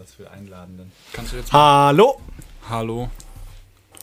[0.00, 0.90] was für Einladenden.
[1.12, 2.18] Kannst du jetzt Hallo!
[2.70, 3.10] Hallo.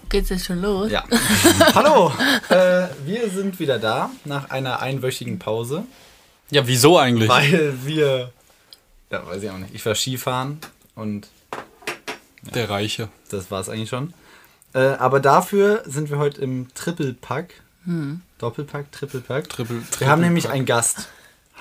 [0.09, 0.91] Geht's jetzt schon los?
[0.91, 1.03] Ja.
[1.73, 2.13] Hallo!
[2.49, 5.83] Äh, wir sind wieder da nach einer einwöchigen Pause,
[6.51, 7.27] Ja, wieso eigentlich?
[7.29, 8.31] weil wir.
[9.09, 9.73] Ja, weiß ich auch nicht.
[9.73, 10.59] Ich war Skifahren
[10.95, 11.27] und
[12.53, 13.09] Der Reiche.
[13.31, 14.13] das war es eigentlich schon.
[14.73, 17.63] Äh, aber dafür sind wir heute im Triple-Pack.
[18.37, 19.49] Doppelpack, Triple-Pack.
[19.49, 21.07] Triple, Wir haben nämlich einen Gast.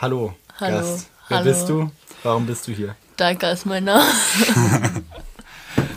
[0.00, 0.76] Hallo, Hallo.
[0.78, 1.06] Gast.
[1.28, 1.50] Wer Hallo.
[1.50, 1.90] bist du?
[2.22, 2.96] Warum bist du hier?
[3.16, 4.04] Daika ist mein Name.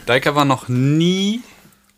[0.05, 1.41] Daika war noch nie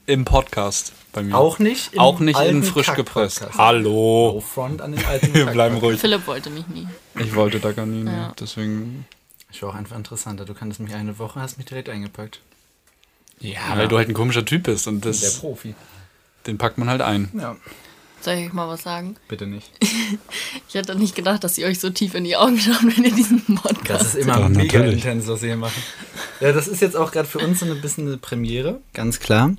[0.08, 1.38] im Podcast bei mir.
[1.38, 1.94] Auch nicht?
[1.94, 3.45] im Auch nicht in frisch gepresst.
[3.58, 4.31] Hallo.
[4.34, 6.00] No front an den alten Wir bleiben ruhig.
[6.00, 6.88] Philipp wollte mich nie.
[7.20, 8.12] Ich wollte Daika nie, ne?
[8.12, 8.34] Ja.
[8.40, 9.05] deswegen.
[9.52, 10.45] Ich war auch einfach interessanter.
[10.45, 12.40] Du kanntest mich eine Woche, hast mich direkt eingepackt.
[13.40, 15.76] Ja, weil du halt ein komischer Typ bist und Der das, Profi.
[16.48, 17.30] den packt man halt ein.
[17.38, 17.56] Ja,
[18.21, 19.16] Soll ich euch mal was sagen?
[19.27, 19.71] bitte nicht.
[20.67, 23.11] Ich hätte nicht gedacht, dass ihr euch so tief in die Augen schaut, wenn ihr
[23.13, 25.03] diesen Podcast Das ist immer Ja, mega natürlich.
[25.05, 25.81] intens, was wir hier machen.
[26.39, 28.80] Ja, das ist jetzt auch gerade für uns so ein bisschen eine Premiere.
[28.94, 29.53] Ganz klar.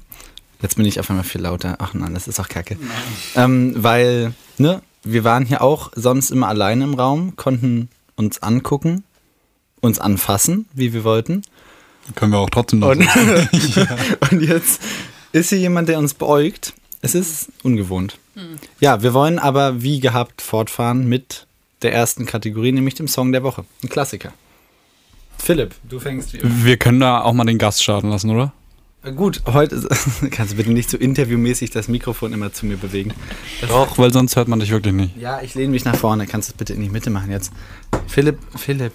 [0.63, 1.77] Jetzt bin ich auf einmal viel lauter.
[1.81, 2.79] Ach nein, das ist auch kacke.
[3.35, 9.05] Ähm, weil, ne, wir waren hier auch sonst immer alleine im Raum, konnten uns angucken,
[9.81, 11.43] uns anfassen, wie wir wollten.
[12.15, 12.89] Können wir auch trotzdem noch.
[12.91, 13.07] Und,
[14.31, 14.81] und jetzt
[15.33, 16.73] ist hier jemand, der uns beäugt.
[17.03, 18.17] Es ist ungewohnt.
[18.81, 21.47] Ja, wir wollen aber wie gehabt fortfahren mit
[21.83, 23.65] der ersten Kategorie, nämlich dem Song der Woche.
[23.83, 24.33] Ein Klassiker.
[25.37, 26.33] Philipp, du fängst.
[26.43, 28.53] Wir können da auch mal den Gast starten lassen, oder?
[29.03, 29.89] Äh, Gut, heute ist-
[30.31, 33.13] kannst du bitte nicht so interviewmäßig das Mikrofon immer zu mir bewegen.
[33.67, 35.17] Doch, weil sonst hört man dich wirklich nicht.
[35.17, 36.29] Ja, ich lehne mich nach vorne.
[36.29, 37.53] Kannst du es bitte in die Mitte machen jetzt?
[38.07, 38.93] Philipp, Philipp.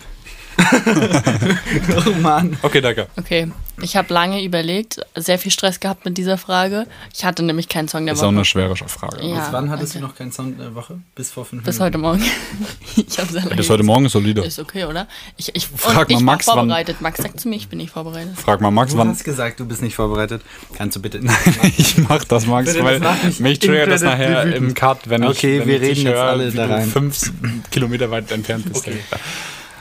[2.08, 2.58] oh Mann.
[2.62, 3.08] Okay, Daika.
[3.18, 6.88] Okay, ich habe lange überlegt, sehr viel Stress gehabt mit dieser Frage.
[7.16, 8.36] Ich hatte nämlich keinen Song der Ist auch Woche.
[8.36, 9.26] eine schwere Frage.
[9.26, 10.00] Ja, Bis wann hattest okay.
[10.02, 11.00] du noch keinen Song der Woche?
[11.16, 11.86] Bis vor fünf Bis Minuten.
[11.86, 12.24] heute Morgen.
[12.96, 14.42] ich habe sehr lange Bis heute Morgen ist solide.
[14.42, 15.08] Ist okay, oder?
[15.38, 17.02] Ich, ich, Frag mal ich Max, vorbereitet.
[17.02, 18.32] Max sagt zu mir, ich bin nicht vorbereitet.
[18.38, 19.10] Frag mal Max, Du wann.
[19.10, 20.42] hast gesagt, du bist nicht vorbereitet.
[20.76, 21.20] Kannst du bitte.
[21.78, 25.24] Ich mach das, Max, Bitte, das weil macht mich triggert das nachher im Cut, wenn
[25.24, 26.88] ich, Okay, wenn wir ich reden jetzt höre, alle wie da du rein.
[26.90, 27.32] fünf
[27.72, 28.88] Kilometer weit entfernt bist.
[28.88, 28.98] Okay.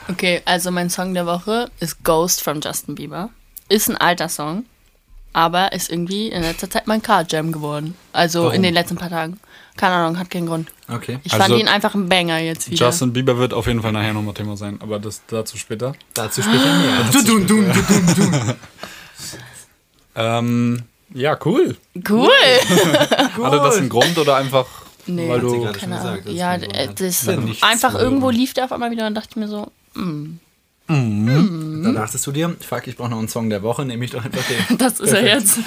[0.09, 3.29] Okay, also mein Song der Woche ist Ghost von Justin Bieber.
[3.69, 4.65] Ist ein alter Song,
[5.33, 7.95] aber ist irgendwie in letzter Zeit mein Car Jam geworden.
[8.13, 8.53] Also Warum?
[8.53, 9.39] in den letzten paar Tagen.
[9.75, 10.69] Keine Ahnung, hat keinen Grund.
[10.87, 11.19] Okay.
[11.23, 12.85] Ich Also- fand ihn einfach ein Banger jetzt wieder.
[12.87, 15.93] Justin Bieber wird auf jeden Fall nachher nochmal Thema sein, aber das dazu später.
[16.13, 17.03] Dazu später mehr.
[17.11, 18.55] Du, du, du, du, du, du.
[20.15, 21.75] Ähm, ja, cool.
[22.09, 22.29] Cool!
[23.43, 24.65] Hatte das einen Grund oder einfach,
[25.05, 25.71] Nee, weil du.
[25.73, 26.23] keine Ahnung.
[26.23, 29.47] gesagt, Ja, das nichts einfach irgendwo lief der auf einmal wieder und dachte ich mir
[29.47, 34.05] so, mm, Da dachtest du dir, fuck, ich brauche noch einen Song der Woche, nehme
[34.05, 34.77] ich doch einfach den.
[34.77, 35.59] das ist er jetzt.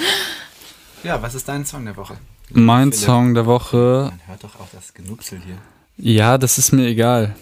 [1.03, 2.17] Ja, was ist dein Song der Woche?
[2.49, 3.05] Mein Philipp.
[3.05, 4.09] Song der Woche.
[4.09, 5.57] Man hört doch auch das Genupsel hier.
[5.97, 7.35] Ja, das ist mir egal.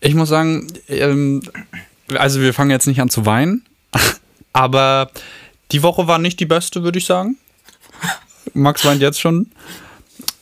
[0.00, 1.42] Ich muss sagen, ähm,
[2.14, 3.64] also wir fangen jetzt nicht an zu weinen,
[4.52, 5.10] aber
[5.72, 7.36] die Woche war nicht die beste, würde ich sagen.
[8.52, 9.50] Max weint jetzt schon.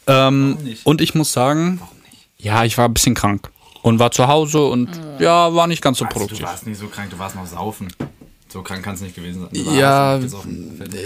[0.08, 0.84] Ähm, Warum nicht?
[0.86, 2.28] und ich muss sagen, Warum nicht?
[2.38, 3.51] ja, ich war ein bisschen krank
[3.82, 4.88] und war zu Hause und
[5.18, 6.46] ja, war nicht ganz so Also, du produktiv.
[6.46, 7.88] warst nicht so krank, du warst noch saufen.
[8.48, 9.48] So krank kann es nicht gewesen sein.
[9.52, 10.20] Du Ja,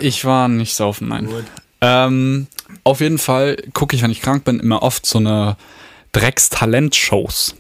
[0.02, 1.28] Ich war nicht saufen, nein.
[1.80, 2.46] Ähm,
[2.84, 5.56] auf jeden Fall gucke ich, wenn ich krank bin, immer oft so eine
[6.12, 7.54] Drecks-Talent-Shows.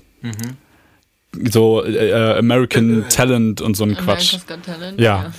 [1.44, 4.38] So äh, äh, American Talent und so ein Quatsch.
[4.64, 4.98] Talent.
[5.00, 5.32] Ja.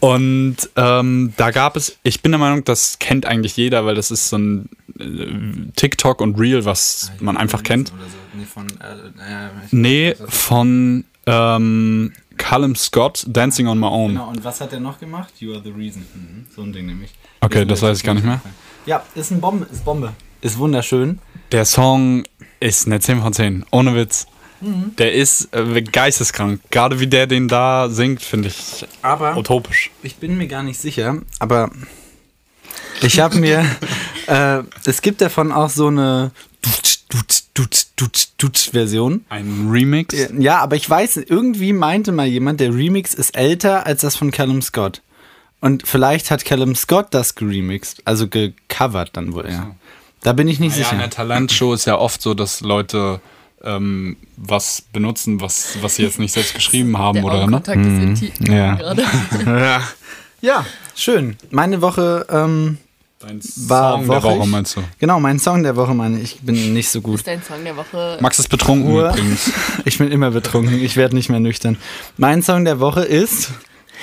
[0.00, 4.10] Und ähm, da gab es, ich bin der Meinung, das kennt eigentlich jeder, weil das
[4.10, 7.88] ist so ein äh, TikTok und Reel, was man einfach kennt.
[7.88, 7.94] So.
[8.34, 14.08] Nee, von, äh, äh, Nee, von ähm, Callum Scott, Dancing on My Own.
[14.08, 15.32] Genau, und was hat er noch gemacht?
[15.38, 16.04] You are the reason.
[16.14, 16.46] Mhm.
[16.54, 17.10] So ein Ding nämlich.
[17.40, 18.40] Okay, mir das weiß ich gar nicht mehr.
[18.86, 20.12] Ja, ist ein Bombe, ist Bombe.
[20.40, 21.20] Ist wunderschön.
[21.52, 22.24] Der Song
[22.58, 24.26] ist eine 10 von 10, ohne Witz.
[24.60, 24.94] Mhm.
[24.96, 26.60] Der ist äh, geisteskrank.
[26.70, 29.90] Gerade wie der den da singt, finde ich Aber utopisch.
[30.02, 31.70] ich bin mir gar nicht sicher, aber
[33.02, 33.64] ich habe mir,
[34.26, 36.30] äh, es gibt davon auch so eine
[37.12, 39.24] Dutsch, Dutsch, Dutsch, Dutsch Version.
[39.28, 40.14] Ein Remix.
[40.38, 44.30] Ja, aber ich weiß, irgendwie meinte mal jemand, der Remix ist älter als das von
[44.30, 45.02] Callum Scott.
[45.60, 49.74] Und vielleicht hat Callum Scott das geremixed, also gecovert dann wohl, ja.
[50.22, 50.98] Da bin ich nicht Ja, in sicher.
[50.98, 53.20] der Talentshow ist ja oft so, dass Leute
[53.64, 57.46] ähm, was benutzen, was, was sie jetzt nicht selbst geschrieben haben, Der oder?
[57.46, 57.58] Ne?
[57.58, 58.74] Ist intim Ja.
[58.76, 59.02] gerade.
[59.46, 59.80] ja.
[60.40, 60.66] ja,
[60.96, 61.36] schön.
[61.50, 62.78] Meine Woche, ähm,
[63.22, 64.38] Dein War Song der wochig.
[64.38, 64.82] Woche, meinst du?
[64.98, 66.20] genau, mein Song der Woche, Mann.
[66.22, 67.16] Ich bin nicht so gut.
[67.16, 68.18] ist dein Song der Woche.
[68.20, 69.10] Max ist betrunken Uhr.
[69.10, 69.50] übrigens.
[69.84, 71.76] Ich bin immer betrunken, ich werde nicht mehr nüchtern.
[72.16, 73.50] Mein Song der Woche ist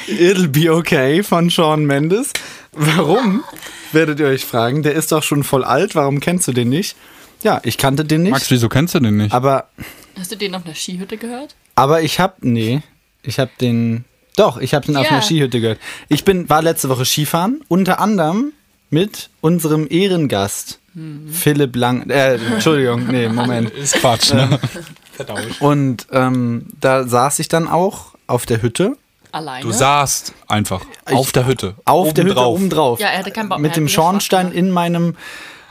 [0.07, 2.31] It'll Be Okay von Shawn Mendes.
[2.71, 3.44] Warum?
[3.92, 4.83] Werdet ihr euch fragen.
[4.83, 6.95] Der ist doch schon voll alt, warum kennst du den nicht?
[7.44, 8.31] Ja, ich kannte den nicht.
[8.31, 9.33] Max, wieso kennst du den nicht?
[9.33, 9.69] aber,
[10.18, 11.56] Hast du den auf einer Skihütte gehört?
[11.75, 12.81] aber ich hab, nee,
[13.24, 14.04] ich hab den
[14.36, 15.12] Doch, ich habe den auf Ja.
[15.12, 15.80] einer Skihütte gehört.
[16.10, 18.51] Ich bin, war letzte Woche Skifahren, unter anderem
[18.90, 20.80] mit unserem Ehrengast
[21.32, 22.10] Philipp Lang.
[22.10, 23.70] Äh, Entschuldigung, nee, Moment.
[23.72, 24.60] Ist Quatsch, ne?
[25.60, 28.98] Und ähm, da saß ich dann auch auf der Hütte.
[29.32, 29.64] Alleine.
[29.64, 31.76] Du saßt einfach auf der Hütte.
[31.86, 32.56] Auf der Hütte Obendrauf.
[32.56, 33.00] oben drauf.
[33.00, 35.16] Ja, er hatte keinen Bock Mit dem Schornstein in meinem.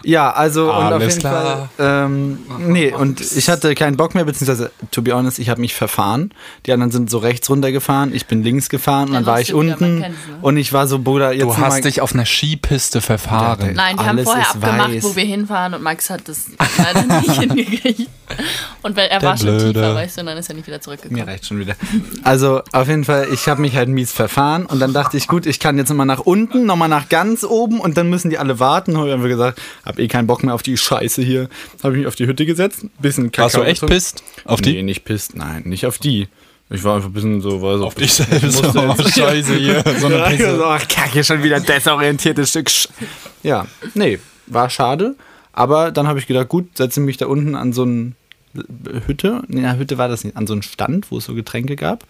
[0.05, 1.69] Ja, also und auf Alles jeden klar.
[1.77, 2.05] Fall.
[2.07, 5.75] Ähm, nee, und ich hatte keinen Bock mehr, beziehungsweise, to be honest, ich habe mich
[5.75, 6.33] verfahren.
[6.67, 9.55] Die anderen sind so rechts runtergefahren, ich bin links gefahren und dann Ja, war ich
[9.55, 10.11] unten ne?
[10.41, 13.73] und ich war so, Bruder, jetzt Du mal- hast dich auf einer Skipiste verfahren.
[13.75, 15.03] Nein, wir haben Alles vorher abgemacht, weiß.
[15.05, 16.47] wo wir hinfahren und Max hat das
[16.79, 18.11] leider nicht hingekriegt.
[18.83, 19.73] Und weil er Der war schon Blöde.
[19.73, 21.23] tiefer, weißt du, und dann ist er nicht wieder Mir zurückgekommen.
[21.23, 21.75] reicht schon wieder.
[22.23, 25.47] Also auf jeden Fall, ich habe mich halt mies verfahren und dann dachte ich, gut,
[25.47, 28.61] ich kann jetzt nochmal nach unten, nochmal nach ganz oben und dann müssen die alle
[28.61, 28.97] warten.
[28.99, 31.49] Habe ich einfach gesagt, hab eh keinen Bock mehr auf die Scheiße hier.
[31.83, 34.23] Habe ich mich auf die Hütte gesetzt, bisschen Kakao Warst du echt pisst?
[34.45, 34.75] Auf die?
[34.75, 36.29] Nee, nicht pisst, nein, nicht auf die.
[36.71, 38.63] Ich war einfach ein bisschen so, so Auf dich selbst.
[38.77, 39.83] Oh, Scheiße hier.
[39.99, 40.57] So eine Pisse.
[40.57, 42.71] so, ach, kacke, schon wieder desorientiertes Stück.
[43.43, 45.17] Ja, nee, war schade.
[45.55, 48.13] Aber dann habe ich gedacht, gut, setze mich da unten an so eine
[49.07, 49.43] Hütte.
[49.49, 52.05] Nee, na, Hütte war das nicht, an so einen Stand, wo es so Getränke gab.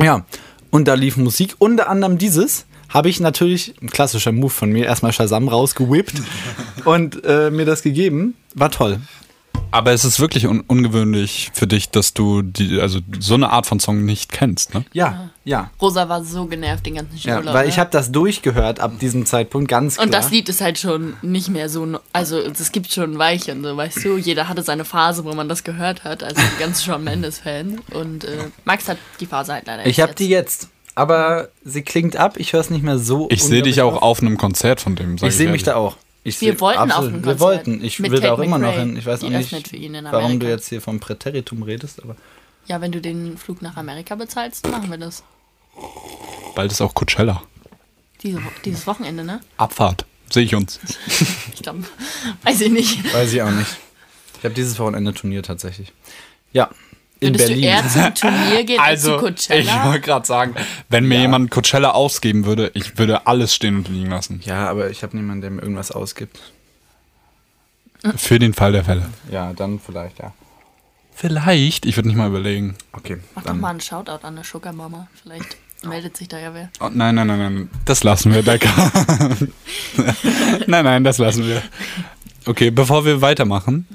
[0.00, 0.24] Ja,
[0.70, 1.56] und da lief Musik.
[1.58, 2.64] Unter anderem dieses
[2.94, 6.14] habe ich natürlich, ein klassischer Move von mir, erstmal Shazam rausgewippt
[6.84, 8.34] und äh, mir das gegeben.
[8.54, 9.00] War toll.
[9.72, 13.66] Aber es ist wirklich un ungewöhnlich für dich, dass du die, also so eine Art
[13.66, 14.84] von Song nicht kennst, ne?
[14.92, 15.72] Ja, ja.
[15.82, 17.54] Rosa war so genervt den ganzen ja Urlaub.
[17.54, 17.70] weil ne?
[17.70, 20.06] ich habe das durchgehört ab diesem Zeitpunkt, ganz klar.
[20.06, 23.76] Und das Lied ist halt schon nicht mehr so, also es gibt schon Weichen, so
[23.76, 27.02] weißt du, jeder hatte seine Phase, wo man das gehört hat, also die ganzen Shawn
[27.02, 27.80] Mendes-Fans.
[27.92, 32.16] Und äh, Max hat die Phase halt leider Ich habe die jetzt, aber sie klingt
[32.16, 32.34] ab.
[32.38, 33.28] Ich höre es nicht mehr so.
[33.30, 35.16] Ich sehe dich auch auf einem Konzert von dem.
[35.22, 35.96] Ich sehe mich da auch.
[36.26, 37.10] Ich Wir seh- wollten auf absolut.
[37.10, 37.84] ein Wir Konzert wollten.
[37.84, 38.96] Ich will da auch immer noch hin.
[38.96, 42.02] Ich weiß auch nicht, öffnet für ihn in warum du jetzt hier vom Präteritum redest,
[42.02, 42.16] aber
[42.66, 45.22] Ja, wenn du den Flug nach Amerika bezahlst, machen wir das.
[46.54, 47.42] Bald ist auch Coachella.
[48.22, 49.40] Diese, dieses Wochenende, ne?
[49.58, 50.06] Abfahrt.
[50.30, 50.80] Sehe ich uns.
[51.54, 51.84] Ich glaube,
[52.42, 53.14] weiß ich nicht.
[53.14, 53.76] weiß ich auch nicht.
[54.38, 55.92] Ich habe dieses Wochenende Turnier tatsächlich.
[56.52, 56.70] Ja,
[57.24, 57.62] in Würdest Berlin.
[57.62, 59.84] du eher zum Turnier gehen als zu Also, ich Coachella?
[59.86, 60.54] wollte gerade sagen,
[60.88, 64.40] wenn mir jemand Coachella ausgeben würde, ich würde alles stehen und liegen lassen.
[64.44, 66.40] ja, aber ich habe niemanden, der mir irgendwas ausgibt.
[68.16, 69.06] Für den Fall der Fälle.
[69.30, 70.32] Ja, dann vielleicht, ja.
[71.14, 72.74] Vielleicht, ich würde nicht mal überlegen.
[72.92, 73.60] Okay, Mach doch dann.
[73.60, 75.06] mal einen Shoutout an der Sugar Mama.
[75.22, 76.70] Vielleicht meldet sich da ja wer.
[76.80, 77.70] Oh, nein, nein, nein, nein.
[77.84, 78.68] Das lassen wir, Becker.
[80.66, 81.62] nein, nein, das lassen wir.
[82.46, 83.86] Okay, bevor wir weitermachen,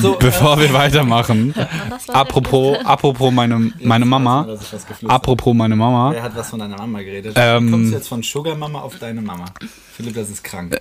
[0.00, 1.54] So, bevor wir weitermachen,
[2.08, 4.46] apropos, apropos meine, meine Mama,
[5.06, 7.34] apropos meine Mama, Wer hat was von deiner Mama geredet?
[7.36, 9.46] Ähm, du kommst jetzt von Sugar Mama auf deine Mama.
[9.92, 10.80] Philipp, das ist krank.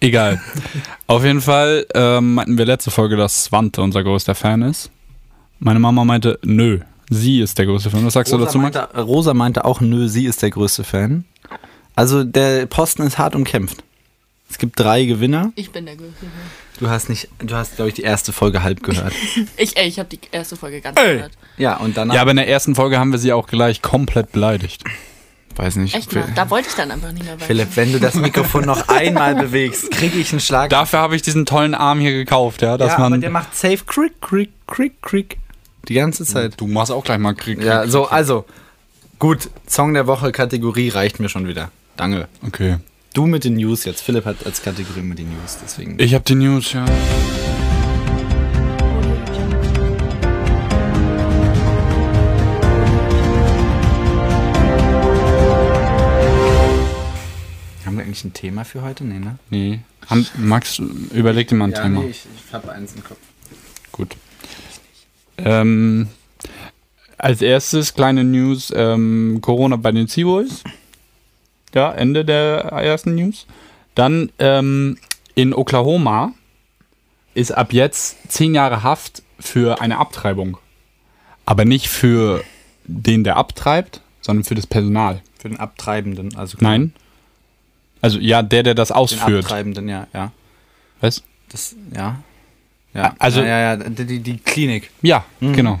[0.00, 0.40] egal.
[1.06, 4.90] Auf jeden Fall ähm, meinten wir letzte Folge, dass Swante unser größter Fan ist.
[5.58, 6.80] Meine Mama meinte, nö,
[7.10, 8.04] sie ist der größte Fan.
[8.06, 8.76] Was sagst du Rosa dazu, Max?
[8.76, 11.24] meinte, Rosa meinte auch, nö, sie ist der größte Fan.
[11.96, 13.82] Also der Posten ist hart umkämpft.
[14.50, 15.52] Es gibt drei Gewinner.
[15.54, 16.26] Ich bin der Größte.
[16.80, 19.12] Du hast nicht, du hast, glaube ich, die erste Folge halb gehört.
[19.56, 21.32] Ich, ey, ich habe die erste Folge ganz gehört.
[21.56, 22.14] ja, und danach.
[22.14, 24.82] Ja, aber in der ersten Folge haben wir sie auch gleich komplett beleidigt.
[25.56, 25.94] weiß nicht.
[25.94, 27.44] Echt mal, da wollte ich dann einfach nicht mehr weiter.
[27.44, 30.70] Philipp, wenn du das Mikrofon noch einmal bewegst, kriege ich einen Schlag.
[30.70, 33.20] Dafür habe ich diesen tollen Arm hier gekauft, ja, dass ja, aber man.
[33.20, 35.38] der macht safe crick, crick, crick, crick.
[35.88, 36.60] Die ganze Zeit.
[36.60, 37.62] du machst auch gleich mal Krieg.
[37.62, 38.44] Ja, so, also.
[39.18, 41.70] Gut, Song der Woche, Kategorie reicht mir schon wieder.
[41.96, 42.26] Danke.
[42.46, 42.78] Okay.
[43.12, 44.02] Du mit den News jetzt.
[44.02, 45.96] Philipp hat als Kategorie mit den News, deswegen.
[45.98, 46.84] Ich habe die News, ja.
[57.84, 59.04] Haben wir eigentlich ein Thema für heute?
[59.04, 59.38] Nee, ne?
[59.50, 59.80] Nee.
[60.08, 62.04] Haben, Max, überleg dir mal ein Thema.
[62.04, 63.18] ich, ich habe eins im Kopf.
[63.90, 64.14] Gut.
[65.36, 66.06] Ähm,
[67.18, 70.62] als erstes kleine News: ähm, Corona bei den Seaboys.
[71.74, 73.46] Ja, Ende der ersten News.
[73.94, 74.98] Dann ähm,
[75.34, 76.32] in Oklahoma
[77.34, 80.58] ist ab jetzt zehn Jahre Haft für eine Abtreibung.
[81.46, 82.42] Aber nicht für
[82.84, 85.22] den, der abtreibt, sondern für das Personal.
[85.38, 86.92] Für den Abtreibenden, also Nein.
[88.02, 89.44] Also ja, der, der das den ausführt.
[89.44, 90.32] Abtreibenden, ja, ja.
[91.00, 91.22] Weißt?
[91.50, 92.20] Das, ja.
[92.94, 94.90] Ja, Also- ja, ja, ja die, die- Klinik.
[95.02, 95.80] Ja, genau.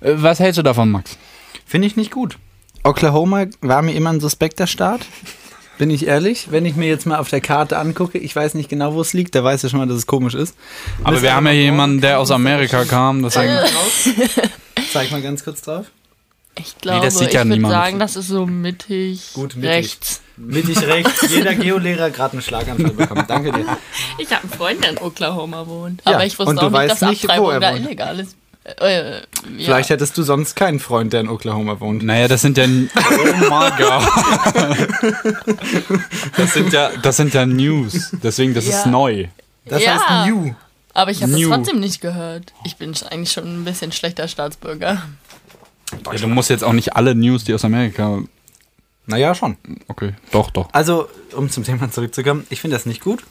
[0.00, 1.18] Äh, Was hältst du davon, Max?
[1.66, 2.38] Finde ich nicht gut.
[2.84, 5.00] Oklahoma war mir immer ein suspekter Staat.
[5.78, 6.48] Bin ich ehrlich?
[6.52, 9.12] Wenn ich mir jetzt mal auf der Karte angucke, ich weiß nicht genau, wo es
[9.12, 10.54] liegt, da weiß ja schon mal, dass es komisch ist.
[11.02, 13.58] Aber wir haben ja jemanden, der aus Amerika kam, deswegen.
[14.92, 15.86] Zeig mal ganz kurz drauf.
[16.56, 17.72] Ich glaube, das sieht ich ja würde niemand.
[17.72, 19.70] sagen, das ist so mittig, Gut, mittig.
[19.70, 20.20] rechts.
[20.36, 23.24] Mittig rechts, jeder Geolehrer gerade einen Schlaganfall bekommen.
[23.26, 23.66] Danke dir.
[24.18, 26.02] Ich habe einen Freund, der in Oklahoma wohnt.
[26.06, 28.36] Ja, Aber ich wusste auch nicht, dass Abtreibung da illegal ist.
[28.80, 29.20] Äh, ja.
[29.58, 32.02] Vielleicht hättest du sonst keinen Freund, der in Oklahoma wohnt.
[32.02, 32.64] Naja, das sind ja.
[32.96, 34.08] Oh mein Gott.
[36.36, 38.12] Das sind ja, das sind ja News.
[38.22, 38.78] Deswegen, das Ja.
[38.78, 39.26] ist neu.
[39.66, 39.94] Das Ja.
[40.00, 40.54] heißt New.
[40.94, 41.48] Aber ich habe das New.
[41.50, 42.52] trotzdem nicht gehört.
[42.64, 45.02] Ich bin eigentlich schon ein bisschen schlechter Staatsbürger.
[46.06, 48.20] Ja, du musst jetzt auch nicht alle News, die aus Amerika.
[49.06, 49.56] Naja, schon.
[49.88, 50.68] Okay, doch, doch.
[50.72, 53.22] Also, um zum Thema zurückzukommen, ich finde das nicht gut.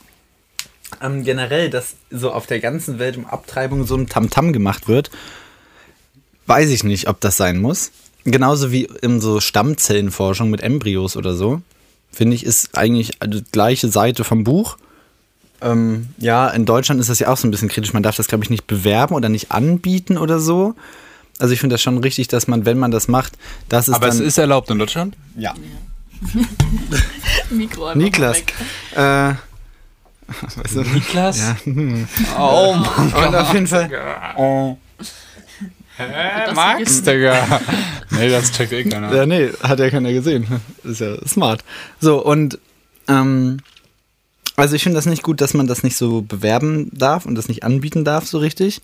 [1.01, 5.11] Ähm, generell, dass so auf der ganzen Welt um Abtreibung so ein Tamtam gemacht wird,
[6.45, 7.91] weiß ich nicht, ob das sein muss.
[8.25, 11.61] Genauso wie in so Stammzellenforschung mit Embryos oder so.
[12.11, 14.77] Finde ich, ist eigentlich die gleiche Seite vom Buch.
[15.61, 17.93] Ähm, ja, in Deutschland ist das ja auch so ein bisschen kritisch.
[17.93, 20.75] Man darf das, glaube ich, nicht bewerben oder nicht anbieten oder so.
[21.39, 23.33] Also ich finde das schon richtig, dass man, wenn man das macht,
[23.67, 24.15] das ist Aber dann...
[24.15, 25.15] es ist erlaubt in Deutschland?
[25.37, 25.53] ja.
[27.49, 28.37] Mikro einfach Niklas.
[28.95, 29.35] mal weg.
[29.35, 29.52] Äh,
[30.55, 31.39] weißt du, Niklas?
[31.39, 31.57] Ja.
[32.39, 33.13] Oh Mann.
[33.13, 33.89] Und auf jeden Fall.
[34.37, 34.77] Oh.
[35.97, 37.61] Das Max, Digga.
[38.09, 39.13] Nee, das checkt eh keiner.
[39.13, 40.47] Ja, nee, hat ja keiner gesehen.
[40.83, 41.63] Ist ja smart.
[41.99, 42.59] So, und
[43.07, 43.59] ähm,
[44.55, 47.47] also ich finde das nicht gut, dass man das nicht so bewerben darf und das
[47.47, 48.81] nicht anbieten darf, so richtig.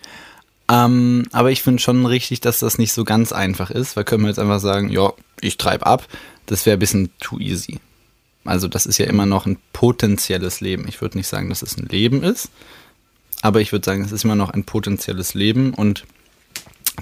[0.70, 4.24] Ähm, aber ich finde schon richtig, dass das nicht so ganz einfach ist, weil können
[4.24, 6.06] wir jetzt einfach sagen, ja, ich treibe ab.
[6.46, 7.80] Das wäre ein bisschen too easy.
[8.46, 10.88] Also das ist ja immer noch ein potenzielles Leben.
[10.88, 12.50] Ich würde nicht sagen, dass es ein Leben ist,
[13.42, 16.06] aber ich würde sagen, es ist immer noch ein potenzielles Leben und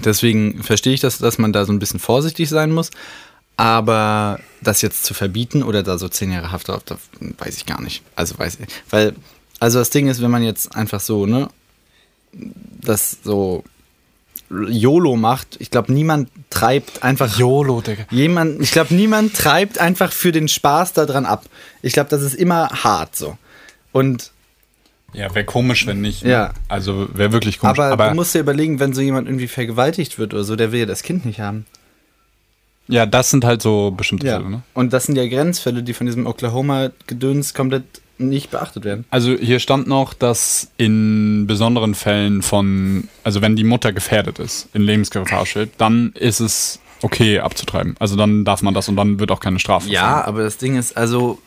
[0.04, 2.90] Deswegen verstehe ich das, dass man da so ein bisschen vorsichtig sein muss.
[3.56, 6.82] Aber das jetzt zu verbieten oder da so zehn Jahre Haft drauf,
[7.20, 8.02] weiß ich gar nicht.
[8.14, 8.68] Also weiß ich.
[8.90, 9.14] Weil,
[9.58, 11.48] also das Ding ist, wenn man jetzt einfach so, ne,
[12.32, 13.64] das so
[14.50, 17.38] YOLO macht, ich glaube, niemand treibt einfach.
[17.38, 18.04] YOLO, Digga.
[18.10, 21.44] Jemand, ich glaube, niemand treibt einfach für den Spaß daran ab.
[21.82, 23.36] Ich glaube, das ist immer hart so.
[23.92, 24.30] Und
[25.12, 26.24] Ja, wäre komisch, wenn nicht.
[26.24, 26.30] ne?
[26.30, 26.54] Ja.
[26.68, 27.78] Also wäre wirklich komisch.
[27.78, 30.80] aber, du musst dir überlegen, wenn so jemand irgendwie vergewaltigt wird oder so, der will
[30.80, 31.66] ja das Kind nicht haben.
[32.88, 34.38] ja, das sind halt so bestimmte Ja.
[34.38, 34.62] Fälle, ne?
[34.72, 37.84] Und das sind ja Grenzfälle, die von diesem Oklahoma-Gedöns komplett
[38.18, 39.04] nicht beachtet werden.
[39.10, 44.68] Also hier stand noch, dass in besonderen Fällen von, also wenn die Mutter gefährdet ist,
[44.74, 47.94] in Lebensgefahr steht, dann ist es okay abzutreiben.
[47.98, 49.88] Also dann darf man das und dann wird auch keine Strafe.
[49.88, 51.38] Ja, aber das Ding ist, also,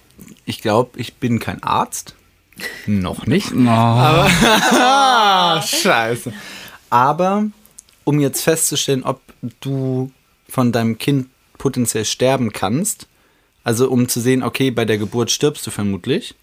[0.46, 2.16] ich glaube, ich bin kein Arzt.
[2.86, 3.48] Noch nicht.
[3.48, 3.68] fallen.
[3.68, 6.32] Oh, Ah, scheiße.
[6.90, 7.46] Aber
[8.04, 9.22] um jetzt festzustellen, ob
[9.60, 10.12] du
[10.48, 13.08] von deinem Kind potenziell sterben kannst,
[13.64, 16.36] also um zu sehen, okay, bei der Geburt stirbst du vermutlich,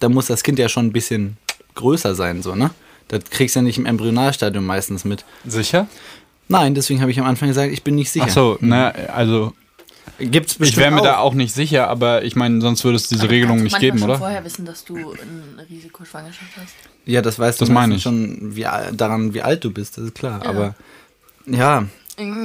[0.00, 1.36] da muss das Kind ja schon ein bisschen
[1.74, 2.70] größer sein, so, ne?
[3.08, 5.24] Das kriegst du ja nicht im Embryonalstadium meistens mit.
[5.46, 5.86] sicher?
[6.48, 8.26] Nein, deswegen habe ich am Anfang gesagt, ich bin nicht sicher.
[8.28, 9.52] Ach so, ne, also
[10.18, 11.04] Gibt's ich bestimmt wäre mir auch.
[11.04, 14.14] da auch nicht sicher, aber ich meine, sonst würde es diese Regelung nicht geben, oder?
[14.14, 16.74] schon vorher wissen, dass du eine Risikoschwangerschaft hast.
[17.04, 20.04] Ja, das weißt Das du meine meistens schon wie, daran, wie alt du bist, das
[20.04, 20.44] ist klar.
[20.44, 20.74] Aber
[21.46, 21.84] ja,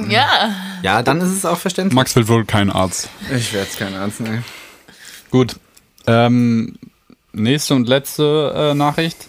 [0.08, 0.54] Ja.
[0.82, 1.94] ja, dann ist es auch verständlich.
[1.96, 3.08] Max will wohl kein Arzt.
[3.34, 4.44] Ich werde es kein Arzt, ne.
[5.30, 5.56] Gut.
[6.06, 6.76] Ähm,
[7.34, 9.28] nächste und letzte äh, Nachricht.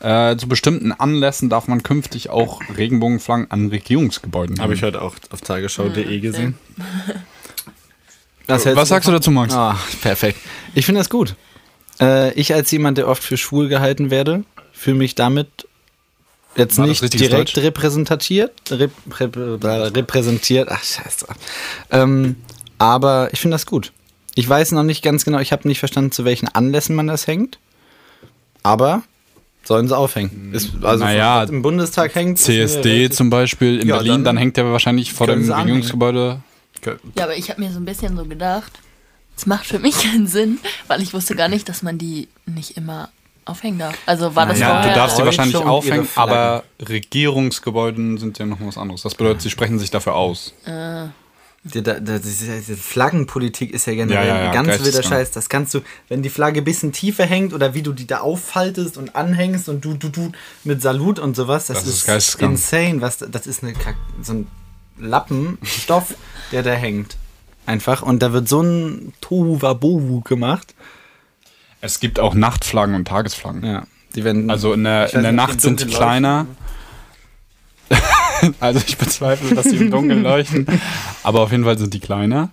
[0.00, 5.14] Äh, zu bestimmten Anlässen darf man künftig auch Regenbogenflaggen an Regierungsgebäuden Habe ich heute auch
[5.30, 6.58] auf tagesschau.de gesehen.
[8.48, 9.54] Was sagst du dazu, Max?
[9.54, 10.38] Ah, perfekt.
[10.74, 11.36] Ich finde das gut.
[12.00, 14.42] Äh, ich als jemand, der oft für schwul gehalten werde,
[14.72, 15.68] fühle mich damit
[16.56, 17.58] jetzt War nicht direkt Deutsch?
[17.58, 18.52] repräsentiert.
[18.70, 18.90] Rep,
[19.20, 20.68] rep, repräsentiert.
[20.70, 21.26] Ach, scheiße.
[21.90, 22.36] Ähm,
[22.78, 23.92] aber ich finde das gut.
[24.34, 27.26] Ich weiß noch nicht ganz genau, ich habe nicht verstanden, zu welchen Anlässen man das
[27.26, 27.58] hängt.
[28.62, 29.02] Aber
[29.64, 30.52] sollen sie aufhängen.
[30.54, 34.56] Ist, also Naja, im Bundestag hängt CSD zum Beispiel in Ja, Berlin, dann, dann hängt
[34.56, 35.50] der wahrscheinlich vor dem.
[35.50, 36.40] Regierungsgebäude.
[37.16, 38.72] Ja, aber ich habe mir so ein bisschen so gedacht,
[39.36, 40.58] es macht für mich keinen Sinn,
[40.88, 43.10] weil ich wusste gar nicht, dass man die nicht immer
[43.44, 43.96] aufhängen darf.
[44.06, 44.92] Also war das Naja, Ja, vorher.
[44.94, 49.02] du darfst sie wahrscheinlich aufhängen, aber Regierungsgebäuden sind ja noch was anderes.
[49.02, 50.54] Das bedeutet, sie sprechen sich dafür aus.
[51.64, 55.02] Die, diese, Flaggenpolitik ist ja generell Ja, ja, ja, ein ganz wilder.
[55.02, 55.30] Scheiß.
[55.30, 58.18] Das kannst du, wenn die Flagge ein bisschen tiefer hängt oder wie du die da
[58.18, 60.32] auffaltest und anhängst und du, du, du
[60.64, 63.00] mit Salut und sowas, das, Das ist insane.
[63.00, 64.46] Was, das ist eine Kack, so ein
[64.98, 66.14] Lappen, Stoff,
[66.52, 67.16] der da hängt.
[67.64, 68.02] Einfach.
[68.02, 70.74] Und da wird so ein Tohuwabohu gemacht.
[71.80, 73.64] Es gibt auch Nachtflaggen und Tagesflaggen.
[73.64, 73.84] Ja.
[74.16, 76.46] Die werden, Also in der, in der Nacht die sind sie dunkel kleiner.
[78.60, 80.66] also ich bezweifle, dass sie im Dunkeln leuchten.
[81.22, 82.50] Aber auf jeden Fall sind die kleiner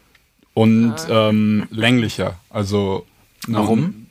[0.53, 2.35] und ähm, länglicher.
[2.49, 3.05] Also
[3.47, 4.07] Warum?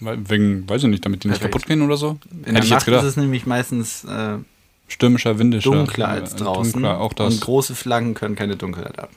[0.00, 1.54] Weil, wegen, weiß ich nicht, damit die nicht Perfekt.
[1.54, 2.18] kaputt gehen oder so.
[2.30, 3.02] in Hätte der ich Nacht jetzt gedacht.
[3.02, 4.38] ist es nämlich meistens äh,
[4.86, 5.70] Stürmischer, windischer.
[5.70, 6.72] dunkler als Äh, draußen.
[6.74, 7.40] Dunkler, auch Und das.
[7.40, 9.10] große Flaggen können keine Dunkelheit ab.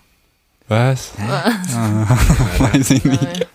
[0.72, 1.12] Was?
[1.20, 2.08] Ah,
[2.60, 3.48] weiß ich nicht.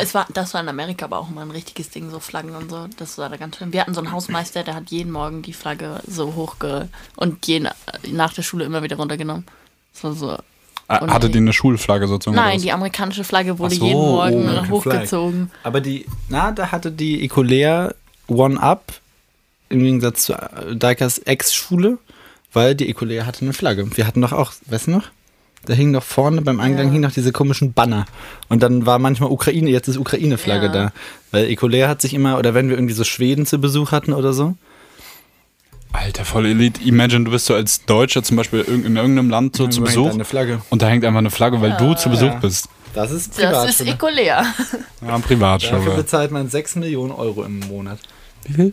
[0.00, 2.70] Es war, das war in Amerika aber auch immer ein richtiges Ding, so Flaggen und
[2.70, 2.86] so.
[2.96, 3.74] Das war da ganz schön.
[3.74, 7.68] Wir hatten so einen Hausmeister, der hat jeden Morgen die Flagge so hochge und jeden,
[8.10, 9.44] nach der Schule immer wieder runtergenommen.
[9.92, 10.38] Das war so.
[10.88, 12.36] Ah, Hattet ihr eine Schulflagge sozusagen?
[12.36, 12.62] Nein, was?
[12.62, 15.50] die amerikanische Flagge wurde so, jeden Morgen oh, American hochgezogen.
[15.64, 17.92] Aber die, na, da hatte die Ecolea
[18.28, 18.94] One Up
[19.68, 21.98] im Gegensatz zu äh, Daikas Ex-Schule,
[22.54, 23.94] weil die Ecolea hatte eine Flagge.
[23.94, 25.10] Wir hatten doch auch, weißt du noch?
[25.64, 26.92] Da hing doch vorne beim Eingang Ja.
[26.92, 28.04] hing noch diese komischen Banner.
[28.48, 30.72] Und dann war manchmal Ukraine, jetzt ist Ukraine-Flagge Ja.
[30.72, 30.92] da.
[31.30, 34.32] Weil Ecolea hat sich immer, oder wenn wir irgendwie so Schweden zu Besuch hatten oder
[34.32, 34.54] so.
[35.92, 36.80] Alter, voll Elite.
[36.82, 40.10] Imagine, du bist so als Deutscher zum Beispiel in irgendeinem Land so zu Hängt Besuch
[40.10, 40.62] Eine Flagge.
[40.70, 42.36] und da hängt einfach eine Flagge, weil du zu Besuch Ja.
[42.36, 42.68] bist.
[42.94, 43.90] Das ist Das ist Privatschule.
[43.92, 44.42] Ecolea.
[44.42, 44.54] Ja,
[45.00, 45.90] Dafür Privatschule.
[45.96, 47.98] bezahlt man 6 Millionen Euro im Monat.
[48.44, 48.72] Wie viel?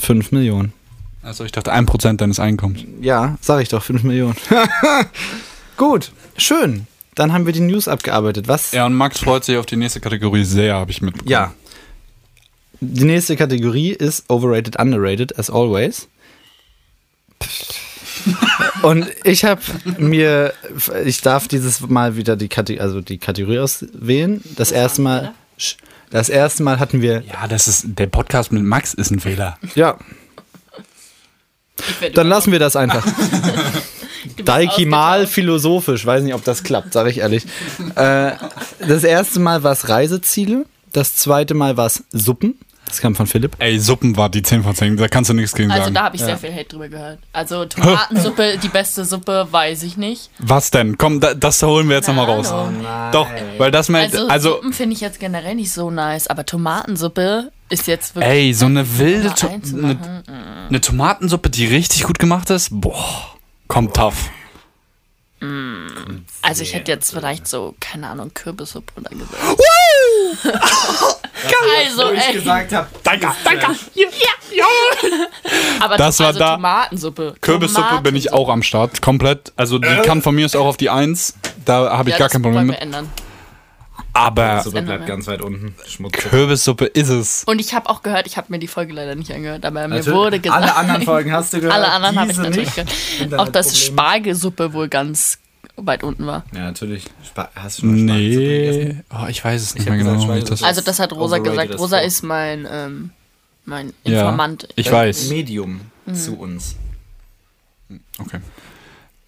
[0.00, 0.72] 5 Millionen.
[1.22, 2.80] Also ich dachte 1% deines Einkommens.
[3.00, 4.34] Ja, sag ich doch, 5 Millionen.
[5.82, 6.86] Gut, schön.
[7.16, 8.46] Dann haben wir die News abgearbeitet.
[8.46, 8.70] Was?
[8.70, 11.28] Ja, und Max freut sich auf die nächste Kategorie sehr, habe ich mitbekommen.
[11.28, 11.52] Ja.
[12.78, 16.06] Die nächste Kategorie ist Overrated, Underrated, as always.
[18.82, 19.60] Und ich habe
[19.98, 20.54] mir,
[21.04, 24.40] ich darf dieses Mal wieder die, Kate also die Kategorie auswählen.
[24.54, 25.34] Das erste Mal,
[26.10, 29.58] das erste Mal hatten wir, Ja, das ist, der Podcast mit Max ist ein Fehler.
[29.74, 29.98] ja,
[32.14, 33.04] dann lassen wir das einfach.
[34.22, 35.34] Du bist Daiki mal ausgetauscht.
[35.34, 37.44] philosophisch, weiß nicht, ob das klappt, sage ich ehrlich.
[37.96, 38.32] Äh,
[38.86, 42.58] das erste Mal war es Reiseziele, das zweite Mal war es Suppen.
[42.86, 43.56] Das kam von Philipp.
[43.58, 45.94] Ey, Suppen war die 10 von 10, da kannst du nichts gegen Also sagen.
[45.94, 47.20] da habe ich sehr viel Hate drüber gehört.
[47.32, 50.28] Also Tomatensuppe, die beste Suppe, weiß ich nicht.
[50.38, 50.98] Was denn?
[50.98, 52.50] Komm, da, das holen wir jetzt nochmal raus.
[52.52, 52.70] Hallo.
[53.12, 56.44] Doch, weil das mal, Also, also, Suppen finde ich jetzt generell nicht so nice, aber
[56.44, 58.30] Tomatensuppe ist jetzt wirklich.
[58.30, 60.22] ey, so eine wilde, to eine,
[60.68, 63.31] eine Tomatensuppe, die richtig gut gemacht ist, boah,
[63.72, 64.30] kommt tough.
[66.42, 69.34] Also ich hätte jetzt vielleicht so, keine Ahnung, Kürbissuppe oder gesagt.
[71.86, 72.32] also, ey.
[72.34, 73.66] gesagt habe, Danke, danke.
[75.80, 76.54] Aber Das war also da.
[76.54, 77.34] Tomatensuppe.
[77.40, 79.52] Kürbissuppe bin ich auch am Start, komplett.
[79.56, 82.28] Also die kann von mir aus auch auf die 1, da habe ich ja, gar
[82.28, 82.78] kein Problem mit.
[82.78, 83.10] ändern.
[84.14, 85.74] Aber Suppe bleibt ganz weit unten.
[85.86, 86.12] Schmutz.
[86.12, 87.44] Kürbissuppe ist es.
[87.44, 89.96] Und ich habe auch gehört, ich habe mir die Folge leider nicht angehört, aber mir
[89.96, 90.14] Natürlich.
[90.18, 90.62] wurde gesagt.
[90.62, 91.74] Alle anderen Folgen hast du gehört.
[91.74, 92.90] Alle anderen habe ich natürlich nicht.
[93.20, 93.34] gehört.
[93.40, 93.86] Auch dass Probleme.
[93.86, 95.38] Spargelsuppe wohl ganz
[95.76, 96.44] weit unten war.
[96.52, 97.06] Ja, natürlich.
[97.26, 99.04] Spa hast du schon mal Spargelsuppe gegessen?
[99.10, 100.40] Nee, oh, ich weiß es nicht mehr genau.
[100.40, 101.78] das Also das hat Rosa gesagt.
[101.78, 103.10] Rosa ist mein, ähm,
[103.64, 104.68] mein Ja, Informant.
[104.76, 105.30] ich weiß.
[105.30, 106.14] Medium Mhm.
[106.16, 106.76] zu uns.
[108.18, 108.40] Okay.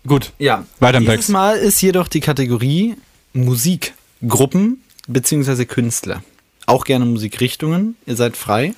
[0.07, 0.65] Gut, Ja.
[0.81, 1.31] Weiter im Dieses Text.
[1.31, 2.97] Mal ist jedoch die Kategorie
[4.25, 5.67] Musikgruppen bzw.
[5.67, 6.23] Künstler.
[6.67, 7.97] Auch gerne Musikrichtungen.
[8.07, 8.75] Ihr seid frei.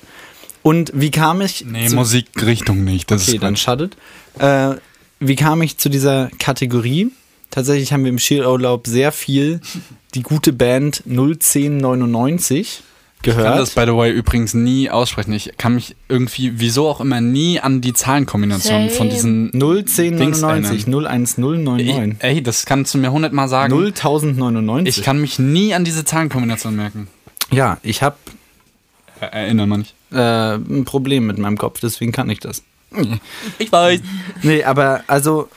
[0.61, 3.09] Und wie kam ich nee, zu Musikrichtung nicht.
[3.09, 3.95] Das Okay, ist dann schadet.
[4.39, 4.75] Äh,
[5.19, 7.11] wie kam ich zu dieser Kategorie?
[7.49, 9.61] Tatsächlich haben wir im Skiurlaub sehr viel
[10.15, 12.83] die gute Band 01099
[13.23, 13.87] Ich kann das, gehört.
[13.87, 15.33] by the way, übrigens nie aussprechen.
[15.33, 19.09] Ich kann mich irgendwie, wieso auch immer, nie an die Zahlenkombination von Same.
[19.09, 19.51] diesen...
[19.53, 23.73] 01099, 01099, Ey, das kannst du mir hundertmal sagen.
[23.73, 24.97] 01099.
[24.97, 27.07] Ich kann mich nie an diese Zahlenkombination merken.
[27.51, 28.15] ja, ich habe
[29.19, 29.93] Äh, erinnern man nicht.
[30.11, 32.63] äh, ein Problem mit meinem Kopf, deswegen kann ich das.
[33.59, 33.99] Ich weiß.
[34.43, 35.49] Nee, aber also.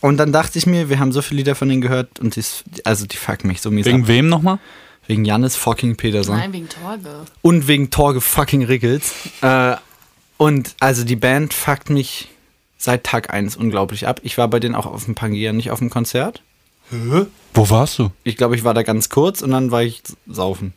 [0.00, 2.42] Und dann dachte ich mir, wir haben so viele Lieder von denen gehört und die,
[2.84, 4.08] also die fucken mich so mies Wegen ab.
[4.08, 4.58] wem nochmal?
[5.06, 6.36] Wegen Jannis fucking Peterson.
[6.36, 7.24] Nein, wegen Torge.
[7.42, 9.12] Und wegen Torge fucking Rickels.
[9.40, 9.76] äh,
[10.38, 12.28] und also die Band fuckt mich
[12.78, 14.20] seit Tag 1 unglaublich ab.
[14.24, 16.42] Ich war bei denen auch auf dem Pangea, nicht auf dem Konzert.
[17.54, 18.10] Wo warst du?
[18.24, 20.72] Ich glaube, ich war da ganz kurz und dann war ich saufen.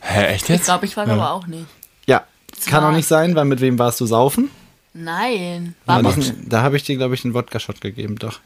[0.00, 0.64] Hä, echt Ich jetzt?
[0.66, 1.66] glaube, ich war da aber auch nicht.
[2.06, 2.24] Ja,
[2.66, 4.50] kann war- auch nicht sein, weil mit wem warst du saufen?
[4.94, 5.74] Nein.
[5.86, 8.40] Da, War ich- da habe ich dir, glaube ich, einen Wodka-Shot gegeben, doch.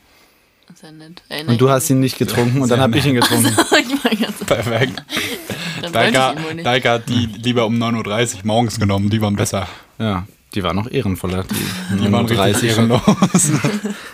[0.80, 1.22] Sehr nett.
[1.28, 3.44] Erinnere Und du hast ihn nicht getrunken und dann habe ich ihn getrunken.
[3.44, 4.04] mich.
[4.12, 5.02] ich ganz Perfekt.
[5.92, 6.34] Daika.
[6.62, 9.68] Daika hat die lieber um 9.30 Uhr morgens genommen, die waren besser.
[9.98, 11.44] Ja, die war noch ehrenvoller.
[11.44, 13.00] Die, Die waren richtig ehrenlos.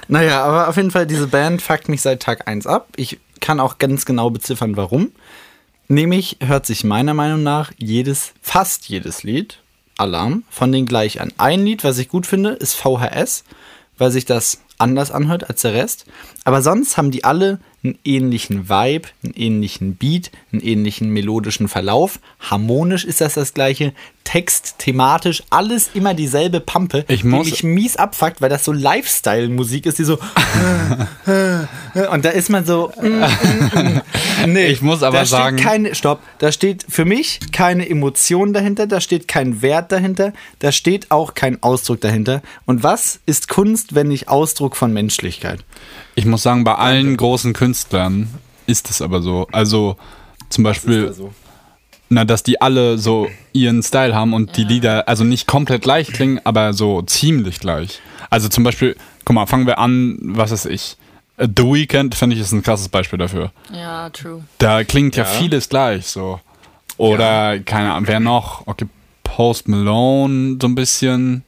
[0.09, 2.89] Naja, aber auf jeden Fall, diese Band fuckt mich seit Tag 1 ab.
[2.97, 5.13] Ich kann auch ganz genau beziffern, warum.
[5.89, 9.59] Nämlich hört sich meiner Meinung nach jedes, fast jedes Lied,
[9.97, 11.33] Alarm, von denen gleich an.
[11.39, 13.45] Ein Lied, was ich gut finde, ist VHS,
[13.97, 16.07] weil sich das anders anhört als der Rest.
[16.45, 22.19] Aber sonst haben die alle einen ähnlichen Vibe, einen ähnlichen Beat, einen ähnlichen melodischen Verlauf.
[22.41, 23.93] Harmonisch ist das das gleiche.
[24.25, 28.73] Text, thematisch, alles immer dieselbe Pampe, Ich die muss- mich mies abfuckt, weil das so
[28.73, 30.19] Lifestyle-Musik ist, die so
[32.13, 32.93] und da ist man so
[34.47, 38.53] nee, Ich muss aber da steht sagen- keine, stopp, da steht für mich keine Emotion
[38.53, 43.49] dahinter, da steht kein Wert dahinter, da steht auch kein Ausdruck dahinter und was ist
[43.49, 45.61] Kunst, wenn nicht Ausdruck von Menschlichkeit?
[46.19, 48.29] Ich muss sagen, bei allen großen Künstlern
[48.67, 49.47] ist es aber so.
[49.53, 49.97] Also
[50.49, 51.33] zum Beispiel, so.
[52.09, 54.69] na, dass die alle so ihren Style haben und die Ja.
[54.69, 58.01] Lieder also nicht komplett gleich klingen, aber so ziemlich gleich.
[58.31, 60.97] Also zum Beispiel, guck mal, fangen wir an, was ist ich?
[61.39, 63.53] The Weeknd, finde ich, ist ein krasses Beispiel dafür.
[63.73, 64.43] Ja, true.
[64.59, 65.31] Da klingt ja, Ja.
[65.31, 66.41] vieles gleich so.
[66.97, 68.67] Oder, keine Ahnung, wer noch?
[68.67, 68.87] Okay,
[69.23, 71.45] Post Malone so ein bisschen.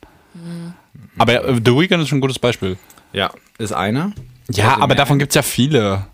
[1.18, 2.78] Aber äh, The Weeknd ist schon ein gutes Beispiel.
[3.12, 4.12] Ja, ist einer.
[4.52, 6.06] Ja, Also aber davon gibt es ja viele.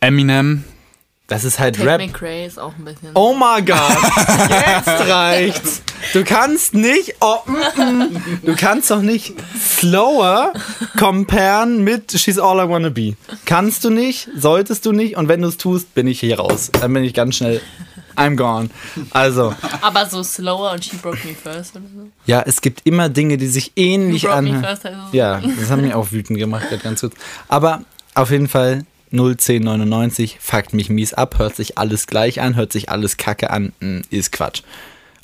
[0.00, 0.64] Eminem.
[1.28, 2.00] Das ist halt Tate Rap.
[2.00, 3.10] McRae ist auch ein bisschen.
[3.14, 3.80] Oh my God,
[4.48, 5.82] jetzt reicht's.
[6.12, 8.40] Du kannst nicht, oh, mm, mm.
[8.44, 10.52] du kannst doch nicht slower
[10.96, 13.14] comparen mit She's All I Wanna Be.
[13.44, 16.70] Kannst du nicht, solltest du nicht und wenn du es tust, bin ich hier raus.
[16.80, 17.60] Dann bin ich ganz schnell,
[18.16, 18.70] I'm gone.
[19.10, 22.08] Also, Aber so slower und She Broke Me First oder so.
[22.26, 24.78] ja, es gibt immer Dinge, die sich ähnlich You Broke Me anhören.
[25.08, 25.12] Es.
[25.12, 27.14] Ja, das hat mich auch wütend gemacht, ganz kurz.
[27.48, 27.82] Aber
[28.14, 32.88] auf jeden Fall 01099 fuckt mich mies ab, hört sich alles gleich an, hört sich
[32.90, 34.62] alles kacke an, mm, ist Quatsch.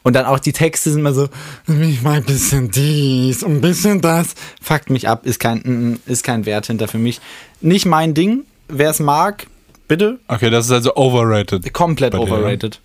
[0.02, 1.28] Und dann auch die Texte sind immer so,
[1.66, 4.34] ich mal ein bisschen dies und ein bisschen das.
[4.60, 7.20] Fuckt mich ab, ist kein, mm, ist kein Wert hinter für mich.
[7.60, 8.44] Nicht mein Ding.
[8.68, 9.46] Wer es mag,
[9.92, 10.18] bitte.
[10.26, 11.70] Okay, das ist also overrated.
[11.74, 12.20] Komplett ja?
[12.20, 12.80] overrated.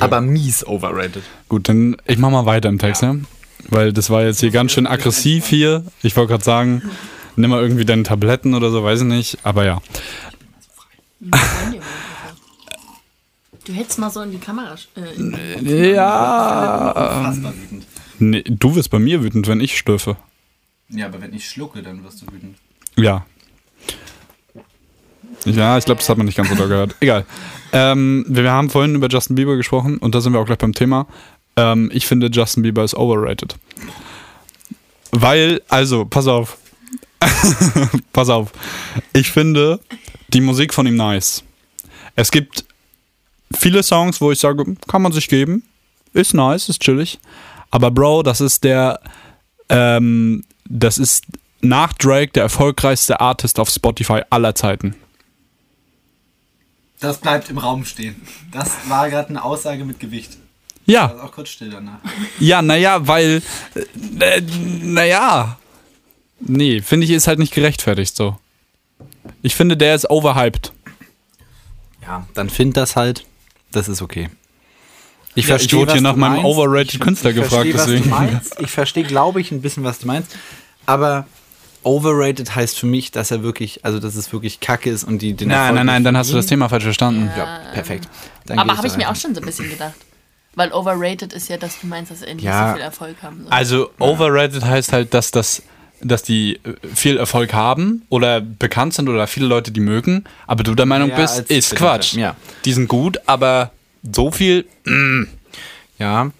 [0.00, 1.22] Aber mies overrated.
[1.48, 3.14] Gut, dann ich mach mal weiter im Text, ja.
[3.68, 5.84] Weil das war jetzt hier ganz schön aggressiv hier.
[6.02, 6.82] Ich wollte gerade sagen,
[7.36, 9.38] nimm mal irgendwie deine Tabletten oder so, weiß ich nicht.
[9.44, 9.80] Aber ja.
[13.64, 14.76] Du hättest mal so in die Kamera.
[14.94, 17.18] Äh, in Ja.
[17.18, 17.84] Unfassbar wütend.
[18.20, 20.16] Nee, du wirst bei mir wütend, wenn ich schlürfe.
[20.88, 22.58] Ja, aber wenn ich schlucke, dann wirst du wütend.
[22.96, 23.26] Ja.
[25.44, 26.94] Ja, ich glaube, das hat man nicht ganz so doll gehört.
[27.00, 27.24] Egal.
[27.72, 30.72] Ähm, wir haben vorhin über Justin Bieber gesprochen und da sind wir auch gleich beim
[30.72, 31.06] Thema.
[31.56, 33.56] Ähm, ich finde, Justin Bieber ist overrated.
[35.12, 36.58] Weil, also, pass auf.
[38.12, 38.52] pass auf.
[39.12, 39.80] Ich finde
[40.28, 41.42] die Musik von ihm nice.
[42.14, 42.64] Es gibt
[43.54, 45.62] viele Songs, wo ich sage, kann man sich geben.
[46.12, 47.18] Ist nice, ist chillig.
[47.70, 49.00] Aber Bro, das ist der,
[49.68, 51.24] ähm, das ist
[51.60, 54.94] nach Drake der erfolgreichste Artist auf Spotify aller Zeiten.
[57.00, 58.16] Das bleibt im Raum stehen.
[58.52, 60.36] Das war gerade eine Aussage mit Gewicht.
[60.86, 61.98] Ja, auch kurz still danach.
[62.38, 63.42] ja, naja, weil,
[64.20, 64.40] äh,
[64.82, 65.58] naja,
[66.38, 68.38] nee, finde ich, ist halt nicht gerechtfertigt so.
[69.42, 70.72] Ich finde, der ist overhyped.
[72.02, 73.24] Ja, dann find das halt.
[73.72, 74.30] Das ist okay.
[75.34, 78.04] Ich Ja, ich wurde hier nach meinem overrated Ich- Künstler ich gefragt, verstehe, was deswegen.
[78.04, 78.60] Du meinst.
[78.60, 80.34] Ich verstehe, glaube ich, ein bisschen, was du meinst.
[80.86, 81.26] Aber
[81.86, 85.32] overrated heißt für mich, dass er wirklich, also dass es wirklich kacke ist und die
[85.34, 86.46] den Nein, Erfolg nein, nein, dann hast du das.
[86.46, 87.30] Thema falsch verstanden.
[87.36, 88.08] Ja, perfekt.
[88.46, 89.94] Dann aber habe ich mir auch schon so ein bisschen gedacht.
[90.54, 92.68] Weil overrated ist ja, dass du meinst, dass er nicht Ja.
[92.70, 93.52] so viel Erfolg haben soll.
[93.52, 95.62] Also overrated heißt halt, dass das
[96.02, 100.62] dass die äh, viel Erfolg haben oder bekannt sind oder viele Leute die mögen, aber
[100.62, 102.12] du der Meinung Ja, bist, ist Bitte, Quatsch.
[102.14, 102.36] ja.
[102.66, 103.70] Die sind gut, aber
[104.02, 104.66] so viel.
[105.98, 106.30] Ja,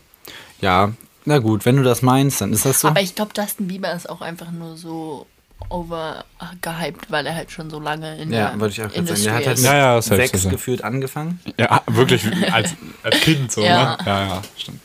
[0.61, 0.93] ja.
[1.25, 2.89] Na gut, wenn du das meinst, dann ist das so.
[2.89, 5.27] Aber ich glaube, Justin Bieber ist auch einfach nur so
[5.69, 9.07] overgehyped, weil er halt schon so lange in ja, der wollte ich auch gerade sagen.
[9.07, 11.41] Industrie Der hat halt Ja, ja, sechs gefühlt angefangen.
[11.59, 13.97] Ja, wirklich als, als Kind so, Ja.
[13.97, 13.99] ne?
[14.07, 14.81] Ja, ja, stimmt.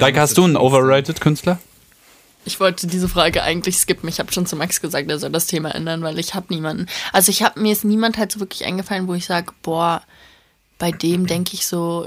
[0.00, 1.58] Deike, hast du einen overrated Künstler?
[2.44, 4.08] Ich wollte diese Frage eigentlich skippen.
[4.08, 6.86] Ich habe schon zu Max gesagt, er soll das Thema ändern, weil ich habe niemanden.
[7.12, 10.02] Also ich habe mir ist niemand halt so wirklich eingefallen, wo ich sage, boah,
[10.78, 12.06] bei dem denke ich so,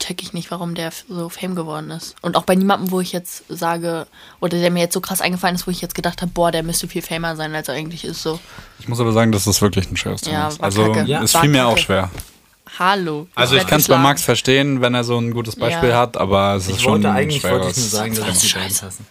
[0.00, 2.14] check ich nicht, warum der so Fame geworden ist.
[2.22, 4.06] Und auch bei niemandem, wo ich jetzt sage,
[4.40, 6.62] oder der mir jetzt so krass eingefallen ist, wo ich jetzt gedacht habe, boah, der
[6.62, 8.22] müsste viel famer sein, als er eigentlich ist.
[8.22, 8.38] So,
[8.78, 10.62] Ich muss aber sagen, dass das wirklich ein schweres Thema Ja, ist.
[10.62, 10.94] Also.
[10.94, 11.22] Ja.
[11.22, 12.10] es fiel mir auch schwer.
[12.78, 13.26] hallo.
[13.34, 13.96] Also, ich kann es bei.
[13.98, 15.98] Max verstehen, wenn er so ein gutes Beispiel Ja.
[15.98, 18.26] hat, aber es ist Ich schon wollte ein eigentlich wollte schweres ich nur sagen, dass
[18.26, 18.86] Das die ist Band scheiße.
[18.86, 19.06] hassen.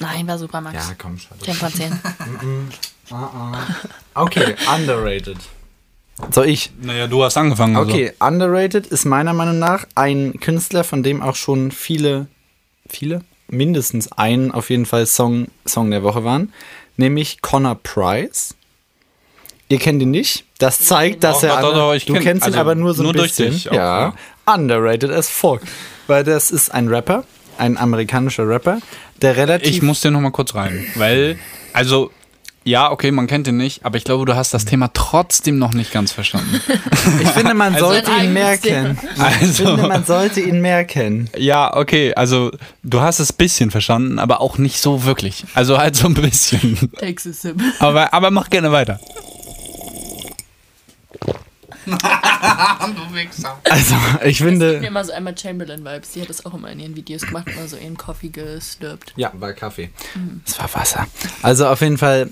[0.00, 0.74] Nein, war super, Max.
[0.88, 1.40] Ja, komm, schade.
[1.40, 2.00] 10 von 10.
[4.14, 5.38] Okay, underrated.
[6.30, 6.70] Soll ich?
[6.80, 7.76] Naja, du hast angefangen.
[7.76, 7.90] also.
[7.90, 12.26] Okay, underrated ist meiner Meinung nach ein Künstler, von dem auch schon viele,
[12.88, 16.52] viele, mindestens ein auf jeden Fall Song, Song der Woche waren,
[16.96, 18.54] nämlich Connor Price.
[19.68, 20.44] Ihr kennt ihn nicht.
[20.58, 21.60] Das zeigt, dass Doch, er.
[21.62, 23.52] doch, doch, ich du kenn- kennst ihn also aber nur so ein nur durch bisschen.
[23.52, 24.14] dich auch, ja.
[24.46, 25.62] Underrated as fuck.
[26.06, 27.24] Weil das ist ein Rapper,
[27.58, 28.78] ein amerikanischer Rapper,
[29.22, 29.68] der relativ.
[29.70, 31.38] Ich muss dir noch mal kurz rein, weil,
[31.72, 32.10] also,
[32.64, 35.74] ja, okay, man kennt ihn nicht, aber ich glaube, du hast das Thema trotzdem noch
[35.74, 36.60] nicht ganz verstanden.
[37.22, 38.98] ich finde, man sollte Sein ihn mehr kennen.
[39.14, 41.28] Ich Also, finde, man sollte ihn mehr kennen.
[41.36, 42.50] ja, okay, also,
[42.82, 45.44] du hast es ein bisschen verstanden, aber auch nicht so wirklich.
[45.54, 46.90] Also halt so ein bisschen.
[46.98, 47.56] Texas Sim.
[47.80, 48.98] Aber, aber mach gerne weiter.
[53.64, 54.72] Also, ich Mir finde.
[54.76, 56.12] immer so einmal Chamberlain-Vibes.
[56.12, 59.12] Die hat das auch immer in ihren Videos gemacht, immer so ihren Coffee geslurpt.
[59.16, 59.90] Ja, war Kaffee.
[60.46, 61.06] Es war Wasser.
[61.42, 62.30] Also auf jeden Fall,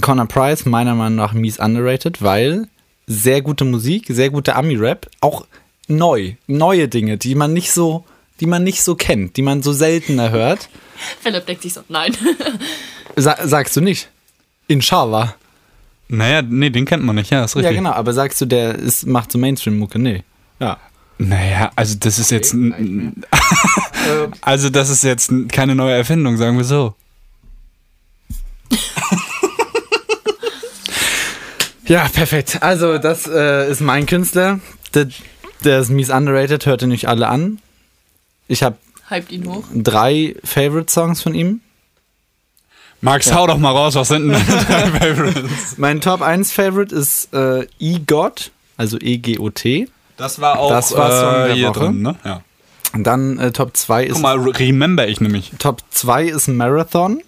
[0.00, 2.68] Connor Price meiner Meinung nach mies underrated, weil
[3.06, 5.46] sehr gute Musik, sehr gute Ami-Rap, auch
[5.88, 8.04] neu, neue Dinge, die man nicht so,
[8.40, 10.68] die man nicht so kennt, die man so seltener hört.
[11.20, 12.16] Philipp denkt sich so, nein.
[13.16, 14.08] Sa sagst du nicht?
[14.66, 15.34] Inshallah.
[16.08, 17.72] Naja, nee, den kennt man nicht, ja, ist richtig.
[17.72, 19.98] Ja, genau, aber sagst du, der ist, macht so Mainstream-Mucke?
[19.98, 20.22] Nee.
[20.60, 20.78] Ja.
[21.18, 22.54] Naja, also das ist jetzt.
[24.40, 26.94] also, das ist jetzt keine neue Erfindung, sagen wir so.
[31.88, 32.58] Ja, perfekt.
[32.62, 34.60] Also, das äh, ist mein Künstler.
[34.94, 35.08] Der,
[35.64, 37.60] der ist mies underrated, hört ihr nicht alle an.
[38.46, 38.76] Ich habe
[39.30, 39.48] ihn
[39.82, 41.60] drei Favorite-Songs von ihm.
[43.00, 45.78] Max, hau doch mal raus, was sind denn deine drei Favorites?
[45.78, 49.88] Mein Top 1 Favorite ist äh, E-God, also E-G-O-T.
[50.16, 51.78] Das war auch Das war Song der hier Woche.
[51.80, 52.16] drin, ne?
[52.24, 52.42] Ja.
[52.92, 55.52] Und dann äh, Top 2 ist Guck mal, remember ich nämlich.
[55.60, 57.22] Top 2 ist Marathon.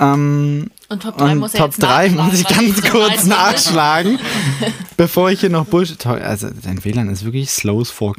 [0.00, 2.88] Ähm, Und Top 3 und muss er Top jetzt 3 nachschlagen, muss ich ganz so
[2.90, 4.18] kurz nachschlagen,
[4.96, 6.04] bevor ich hier noch Bullshit.
[6.06, 8.16] Also, dein WLAN ist wirklich slow as fuck.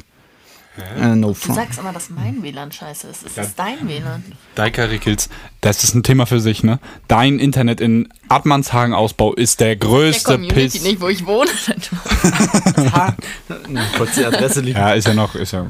[0.96, 1.56] Äh, no Du front.
[1.56, 3.26] sagst immer, dass mein WLAN scheiße ist.
[3.26, 4.22] Es ist dein WLAN.
[4.54, 5.28] Deika Rickels,
[5.60, 6.78] das ist ein Thema für sich, ne?
[7.08, 10.82] Dein Internet in Admanshagen-Ausbau ist der Der größte Community Piss.
[10.82, 11.50] nicht, wo ich wohne.
[13.96, 14.78] Kurz die Adresse liegen.
[14.78, 15.66] Ja, ist ja noch, ist ja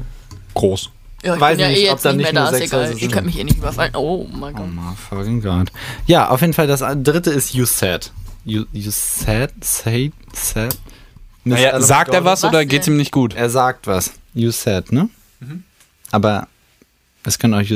[0.53, 0.91] groß.
[1.23, 2.57] Ja, ich Weiß bin ja nicht, eh ob jetzt da nicht nicht mehr nur da,
[2.57, 2.97] ist egal.
[2.97, 3.95] Ihr könnt mich eh nicht überfallen.
[3.95, 4.67] Oh mein Oh Gott.
[4.73, 5.71] my fucking god.
[6.07, 8.11] Ja, auf jeden Fall das dritte ist You Said.
[8.43, 10.75] You, you Said, Said, Said.
[11.43, 12.69] Naja, sagt er was Was oder denn?
[12.69, 13.33] geht's ihm nicht gut?
[13.35, 14.11] Er sagt was.
[14.33, 15.09] You Said, ne?
[15.39, 15.63] Mhm.
[16.11, 16.47] Aber
[17.23, 17.73] es können euch.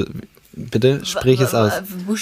[0.54, 1.74] Bitte sprich es aus.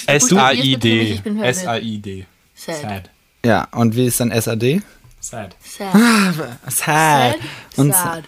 [0.06, 1.22] S-A-I-D.
[1.42, 2.26] S-A-I-D.
[2.54, 3.10] Sad.
[3.44, 4.82] Ja, und wie ist dann SAD?
[5.24, 5.56] Sad.
[5.64, 5.92] Sad.
[5.94, 6.52] Sad.
[6.68, 7.34] Sad?
[7.76, 8.24] Und Sad.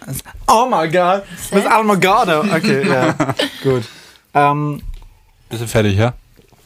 [0.47, 1.21] Oh my god.
[1.51, 2.39] Miss Almogado.
[2.41, 3.13] Okay, ja.
[3.63, 3.83] Gut.
[4.33, 4.81] Ähm,
[5.47, 6.15] Bist du fertig, ja?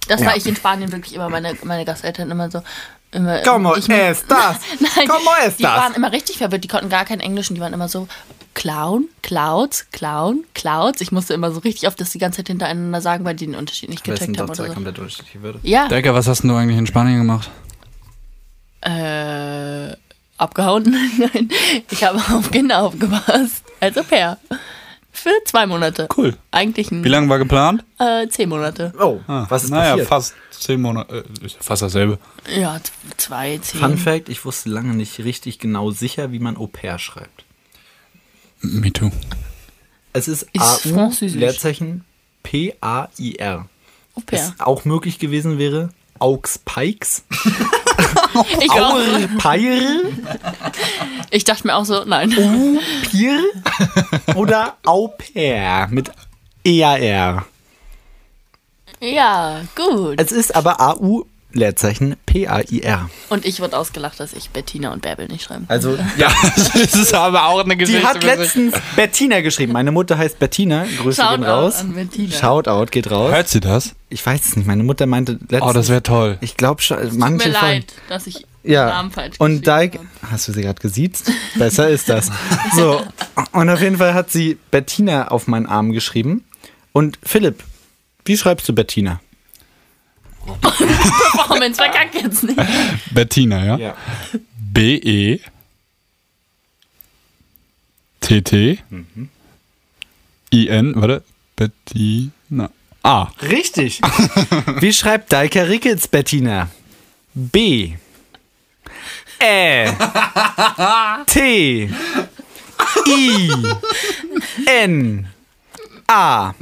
[0.07, 0.27] Das Ja.
[0.27, 2.63] war ich in Spanien wirklich immer, meine, meine Gasteltern immer so.
[3.11, 4.55] Immer, Como ich, estas?
[4.79, 5.63] Nein, Como die estas?
[5.81, 8.07] waren immer richtig verwirrt, die konnten gar kein Englisch und die waren immer so
[8.53, 11.01] Clown, Clouds, Clown, Clouds.
[11.01, 13.55] Ich musste immer so richtig oft das die ganze Zeit hintereinander sagen, weil die den
[13.55, 14.73] Unterschied nicht gecheckt haben oder so.
[14.73, 15.59] komplett unterschiedliche Wörter.
[15.63, 17.49] Ja, Deika, was hast denn du eigentlich in Spanien gemacht?
[18.79, 19.91] äh,
[20.41, 20.83] abgehauen.
[21.17, 21.49] Nein,
[21.89, 23.63] ich habe auf Kinder aufgepasst.
[23.79, 24.37] Als Au pair.
[25.13, 26.07] Für zwei Monate.
[26.15, 26.37] Cool.
[26.51, 27.83] Eigentlich ein, Wie lange war geplant?
[27.99, 28.93] äh, zehn Monate.
[28.97, 30.07] Oh, was ist naja, passiert?
[30.07, 31.25] fast zehn Monate.
[31.41, 32.17] Äh, ist fast dasselbe.
[32.55, 32.79] Ja,
[33.17, 33.79] zwei, zehn.
[33.81, 37.43] Fun Fact, ich wusste lange nicht richtig genau sicher, wie man Au pair schreibt.
[38.61, 39.11] Me too.
[40.13, 41.39] Es ist, Ist französisch.
[41.39, 42.05] Leerzeichen
[42.43, 43.67] P-A-I-R.
[44.15, 44.39] Au pair.
[44.39, 45.89] Es auch möglich gewesen wäre
[46.21, 47.23] Aux Pikes,
[48.61, 48.71] Ich,
[49.37, 50.01] Peir,
[51.31, 52.29] ich dachte mir auch so, nein.
[53.09, 53.39] Pier
[54.35, 56.11] oder Au pair mit
[56.63, 57.45] E-A-R.
[59.01, 60.19] Ja, gut.
[60.21, 63.09] Es ist aber AU, Leerzeichen P-A-I-R.
[63.29, 65.65] Und ich wurde ausgelacht, dass ich Bettina und Bärbel nicht schreiben.
[65.67, 68.01] Also, Ja, das ist aber auch eine Geschichte.
[68.01, 69.73] die hat letztens Bettina geschrieben.
[69.73, 70.85] Meine Mutter heißt Bettina.
[71.01, 71.79] Grüße gehen Shoutout raus.
[71.79, 72.31] an Bettina.
[72.35, 73.31] Shoutout geht raus.
[73.33, 73.93] Hört sie das?
[74.09, 74.65] Ich weiß es nicht.
[74.67, 75.61] Meine Mutter meinte letztens.
[75.61, 76.37] Oh, das wäre toll.
[76.41, 77.67] ich glaube schon, Tut manche mir von.
[77.67, 78.85] leid, dass ich Ja.
[78.85, 81.31] den Namen falsch Und Dike, hast du sie gerade gesiezt?
[81.55, 82.29] Besser ist das.
[82.75, 83.01] So,
[83.53, 86.45] und auf jeden Fall hat sie Bettina auf meinen Arm geschrieben.
[86.93, 87.63] Und Philipp,
[88.25, 89.19] wie schreibst du Bettina?
[90.61, 92.59] Performance verkackt jetzt nicht.
[93.11, 93.77] Bettina, ja?
[93.77, 93.95] Ja.
[94.73, 95.39] B-E
[98.21, 98.79] T-T
[100.53, 101.23] I-N, warte.
[101.55, 102.69] Bettina.
[103.03, 103.31] A.
[103.41, 104.01] Richtig.
[104.79, 106.69] Wie schreibt Daika Ricketts Bettina?
[107.33, 107.93] B.
[109.39, 109.95] Ä.
[111.25, 111.89] T.
[113.07, 113.51] I.
[114.65, 115.27] N.
[116.07, 116.53] A.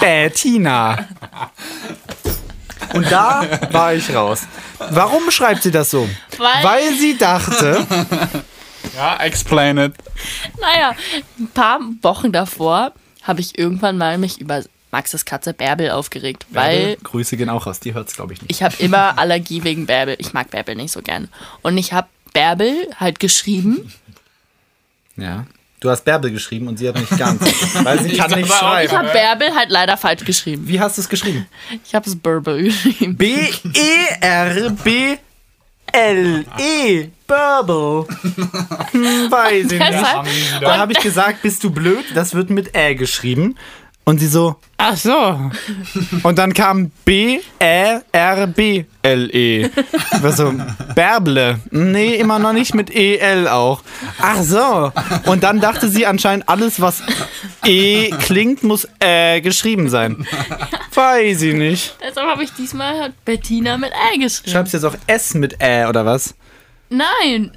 [0.00, 1.08] Bettina.
[2.94, 4.42] Und da war ich raus.
[4.90, 6.08] Warum schreibt sie das so?
[6.38, 7.86] Weil- Weil sie dachte,
[8.96, 9.94] Ja, explain it.
[10.60, 10.94] Naja,
[11.38, 16.96] ein paar Wochen davor habe ich irgendwann mal mich über Maxes Katze Bärbel aufgeregt, weil
[17.02, 18.50] Grüße gehen auch raus, die hört es glaube ich nicht.
[18.50, 20.16] ich habe immer Allergie wegen Bärbel.
[20.18, 21.28] Ich mag Bärbel nicht so gern.
[21.62, 23.90] Und ich habe Bärbel halt geschrieben.
[25.16, 25.46] Ja.
[25.82, 27.42] Du hast Bärbel geschrieben und sie hat nicht ganz,
[27.82, 28.92] weil sie kann nicht Ich schreiben.
[28.96, 30.68] habe Bärbel halt leider falsch geschrieben.
[30.68, 31.48] Wie hast du es geschrieben?
[31.84, 33.16] Ich habe es Bärbel geschrieben.
[35.92, 37.10] B-E-R-B-L-E.
[37.26, 38.06] Bärbel.
[38.92, 40.62] Hm, weiß ich nicht.
[40.62, 42.04] Da habe ich gesagt, bist du blöd?
[42.14, 43.56] Das wird mit Ä geschrieben.
[44.04, 45.52] Und sie so, ach so.
[46.24, 47.40] Und dann kam B-E-R-B-L-E.
[50.20, 50.52] Was so,
[50.96, 51.60] Bärble.
[51.70, 53.82] Nee, immer noch nicht mit E-L auch.
[54.20, 54.90] Ach so.
[55.26, 57.00] Und dann dachte sie anscheinend, alles, was
[57.64, 60.26] E klingt, muss Ä geschrieben sein.
[60.92, 61.96] Weiß ich nicht.
[62.04, 64.50] Deshalb habe ich diesmal Bettina mit Ä geschrieben.
[64.50, 66.34] Schreibst jetzt auch S mit Ä oder was?
[66.92, 67.50] Nein.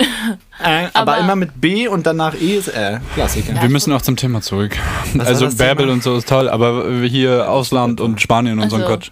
[0.64, 3.00] Äh, aber, Aber- immer mit B und danach E ist Ä.
[3.14, 3.62] Klassiker.
[3.62, 4.76] Wir müssen auch zum Thema zurück.
[5.14, 5.94] war also Bärbel Thema?
[5.94, 9.12] und so ist toll, aber hier Ausland und Spanien und so ein Also- Quatsch.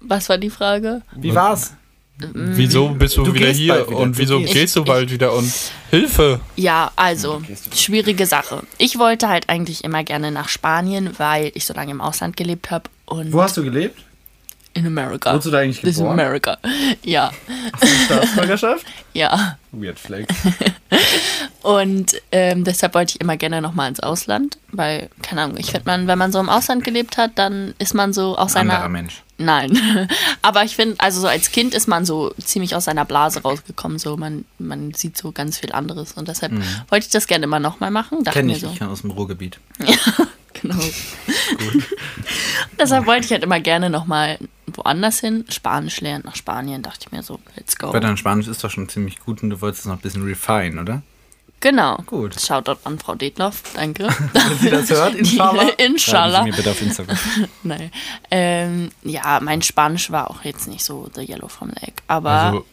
[0.00, 1.00] Was war die Frage?
[1.16, 1.74] Wie war's?
[2.32, 4.52] Wieso bist du, Du wieder hier wieder, und du wieso gehst.
[4.52, 5.52] gehst du Ich- bald wieder und
[5.90, 6.38] Hilfe?
[6.56, 7.42] Ja, also,
[7.74, 8.62] schwierige Sache.
[8.78, 12.70] Ich wollte halt eigentlich immer gerne nach Spanien, weil ich so lange im Ausland gelebt
[12.70, 13.98] habe und Wo hast du gelebt?
[14.74, 15.30] In America.
[15.30, 16.20] Wurdest du da eigentlich This is geboren?
[16.20, 16.58] America.
[17.02, 17.32] Ja,
[18.06, 18.86] Staatsbürgerschaft?
[19.12, 19.58] ja.
[19.72, 20.26] Weird Flag.
[21.62, 25.86] Und ähm, deshalb wollte ich immer gerne nochmal ins Ausland, weil, keine Ahnung, ich finde,
[25.86, 28.74] man, wenn man so im Ausland gelebt hat, dann ist man so aus seiner.
[28.74, 29.22] Anderer Mensch.
[29.38, 30.08] Nein.
[30.42, 33.98] Aber ich finde, also so als Kind ist man so ziemlich aus seiner Blase rausgekommen.
[33.98, 36.12] So, man, man sieht so ganz viel anderes.
[36.12, 36.52] Und deshalb
[36.88, 38.22] wollte ich das gerne immer nochmal machen.
[38.22, 38.68] Dachte Kenn mir ich, so.
[38.68, 39.58] ich kann aus dem Ruhrgebiet.
[40.64, 40.82] Genau.
[42.78, 47.12] Deshalb wollte ich halt immer gerne nochmal woanders hin, Spanisch lernen, nach Spanien, dachte ich
[47.12, 47.92] mir so, let's go.
[47.92, 50.24] Weil dein Spanisch ist doch schon ziemlich gut und du wolltest es noch ein bisschen
[50.24, 51.02] refine, oder?
[51.60, 51.96] Genau.
[52.06, 52.38] Gut.
[52.40, 54.04] Shoutout an Frau Detloff, danke.
[54.32, 55.62] Wenn sie das hört, inshallah.
[55.62, 56.44] Schreiben Inshallah.
[56.44, 57.16] Sie mir bitte auf Instagram.
[57.62, 57.90] Nein.
[58.30, 62.66] Ähm, ja, mein Spanisch war auch jetzt nicht so the yellow from Lake, aber Also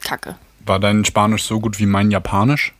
[0.00, 0.36] kacke.
[0.64, 2.72] war dein Spanisch so gut wie mein Japanisch?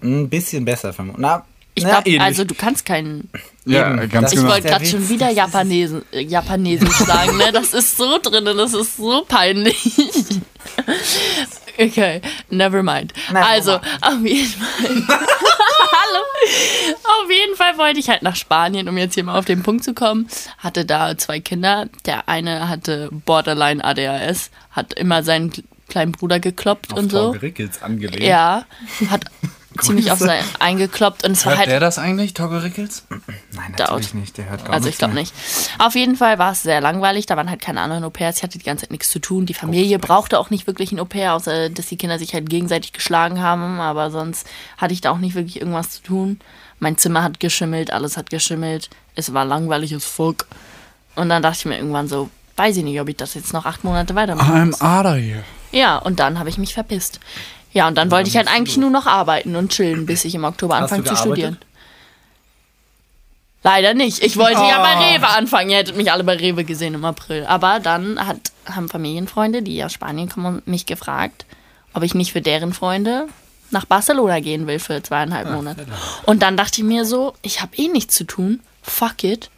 [0.00, 1.20] Ein bisschen besser vermutlich.
[1.22, 1.44] Na,
[1.78, 3.28] Ich glaube, also du kannst keinen.
[3.66, 4.50] Ja, Eben, ganz Ich genau.
[4.50, 7.52] wollte gerade schon wieder Japanesen, äh, Japanesisch sagen, ne?
[7.52, 9.76] Das ist so drin, das ist so peinlich.
[11.78, 13.12] Okay, never mind.
[13.30, 13.84] Never also, mind.
[14.00, 15.18] auf jeden Fall.
[15.18, 16.24] Hallo.
[17.04, 19.84] Auf jeden Fall wollte ich halt nach Spanien, um jetzt hier mal auf den Punkt
[19.84, 20.26] zu kommen.
[20.56, 21.88] Hatte da zwei Kinder.
[22.06, 25.52] Der eine hatte Borderline ADHS, hat immer seinen
[25.88, 27.18] kleinen Bruder gekloppt auf und so.
[27.18, 28.22] Torge Rickels angelehnt.
[28.22, 28.64] Ja,
[29.10, 29.26] hat
[29.82, 33.04] ziemlich auf sein eingekloppt und es war halt das eigentlich, Togge Rickels?
[33.08, 33.90] Nein, Dauert.
[33.90, 34.38] natürlich nicht.
[34.38, 35.34] Der hört gar Also ich glaube nicht.
[35.78, 37.26] Auf jeden Fall war es sehr langweilig.
[37.26, 38.38] Da waren halt keine anderen Au-pairs.
[38.38, 39.46] Ich hatte die ganze Zeit nichts zu tun.
[39.46, 42.92] Die Familie brauchte auch nicht wirklich ein Au-pair, außer dass die Kinder sich halt gegenseitig
[42.92, 43.80] geschlagen haben.
[43.80, 46.40] Aber sonst hatte ich da auch nicht wirklich irgendwas zu tun.
[46.78, 48.90] Mein Zimmer hat geschimmelt, alles hat geschimmelt.
[49.14, 50.46] Es war langweilig as fuck.
[51.14, 53.66] Und dann dachte ich mir irgendwann so, weiß ich nicht, ob ich das jetzt noch
[53.66, 54.80] acht Monate weitermachen muss.
[54.80, 55.44] I'm out of here.
[55.72, 57.20] Ja, und dann habe ich mich verpisst.
[57.76, 60.44] Ja, und dann wollte ich halt eigentlich nur noch arbeiten und chillen, bis ich im
[60.44, 61.58] Oktober anfange zu studieren.
[63.62, 64.22] Leider nicht.
[64.22, 65.12] Ich wollte ja bei Oh.
[65.14, 65.68] Rewe anfangen.
[65.68, 67.44] Ihr hättet mich alle bei Rewe gesehen im April.
[67.44, 71.44] Aber dann hat, haben Familienfreunde, die aus Spanien kommen, mich gefragt,
[71.92, 73.28] ob ich nicht für deren Freunde
[73.70, 75.84] nach Barcelona gehen will für zweieinhalb Monate.
[76.24, 78.60] Und dann dachte ich mir so, ich habe eh nichts zu tun.
[78.82, 79.50] Fuck it.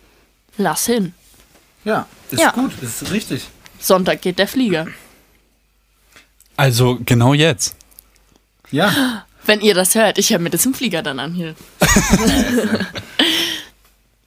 [0.57, 1.15] Lass hin.
[1.85, 2.51] Ja, ist Ja.
[2.51, 3.47] gut, ist richtig.
[3.79, 4.89] Sonntag geht der Flieger.
[6.57, 7.77] Also genau jetzt.
[8.71, 11.55] Ja, Wenn ihr das hört, ich höre mir das im Flieger dann an hier.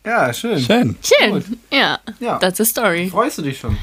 [0.06, 0.60] ja, schön.
[0.60, 0.96] Schön.
[1.04, 1.44] Schön.
[1.72, 2.00] Ja.
[2.20, 2.38] Ja.
[2.40, 3.10] That's a story.
[3.10, 3.78] Freust du dich schon?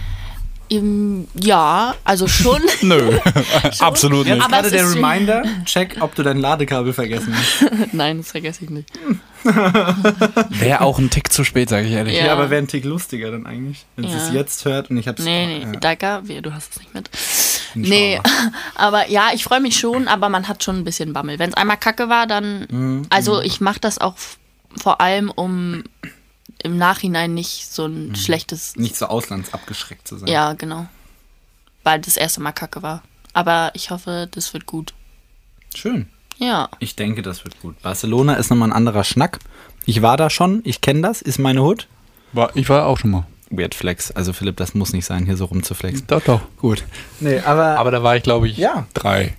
[0.71, 2.61] Ähm, ja, also schon.
[2.83, 3.19] Nö,
[3.79, 4.45] absolut Jetzt nicht.
[4.45, 7.65] Aber gerade es der Reminder, check, ob du dein Ladekabel vergessen hast.
[7.95, 8.91] Nein, das vergesse ich nicht.
[10.51, 12.17] Wäre auch ein Tick zu spät, sage ich ehrlich.
[12.17, 12.27] Ja.
[12.27, 14.27] Ja, aber wäre ein Tick lustiger dann eigentlich, wenn sie Ja.
[14.27, 15.23] es jetzt hört und ich hab's.
[15.23, 17.09] Nee, nee, Ja, Daika, wir- du hast es nicht mit.
[17.75, 18.21] Nee,
[18.75, 21.39] aber ja, ich freue mich schon, aber man hat schon ein bisschen Bammel.
[21.39, 22.67] Wenn es einmal kacke war, dann.
[22.71, 23.07] Mhm.
[23.11, 24.15] Also, ich mache das auch
[24.77, 25.85] vor allem, um
[26.63, 28.77] im Nachhinein nicht so ein schlechtes.
[28.77, 30.29] Nicht so auslandsabgeschreckt zu sein.
[30.29, 30.87] Ja, genau.
[31.85, 33.03] Weil das erste Mal kacke war.
[33.33, 34.95] Aber ich hoffe, das wird gut.
[35.75, 36.09] Schön.
[36.39, 36.69] Ja.
[36.79, 37.81] Ich denke, das wird gut.
[37.83, 39.39] Barcelona ist nochmal ein anderer Schnack.
[39.87, 41.89] Ich war da schon, ich kenne das, ist meine Hut.
[42.33, 43.27] War, ich war auch schon mal.
[43.51, 44.11] Weird Flex.
[44.11, 46.07] Also Philipp, das muss nicht sein, hier so rumzuflexen.
[46.07, 46.41] Doch, doch.
[46.59, 46.85] Gut.
[47.21, 48.87] Nee, aber, Aber da war ich, glaube ich, Ja.
[48.95, 49.35] drei.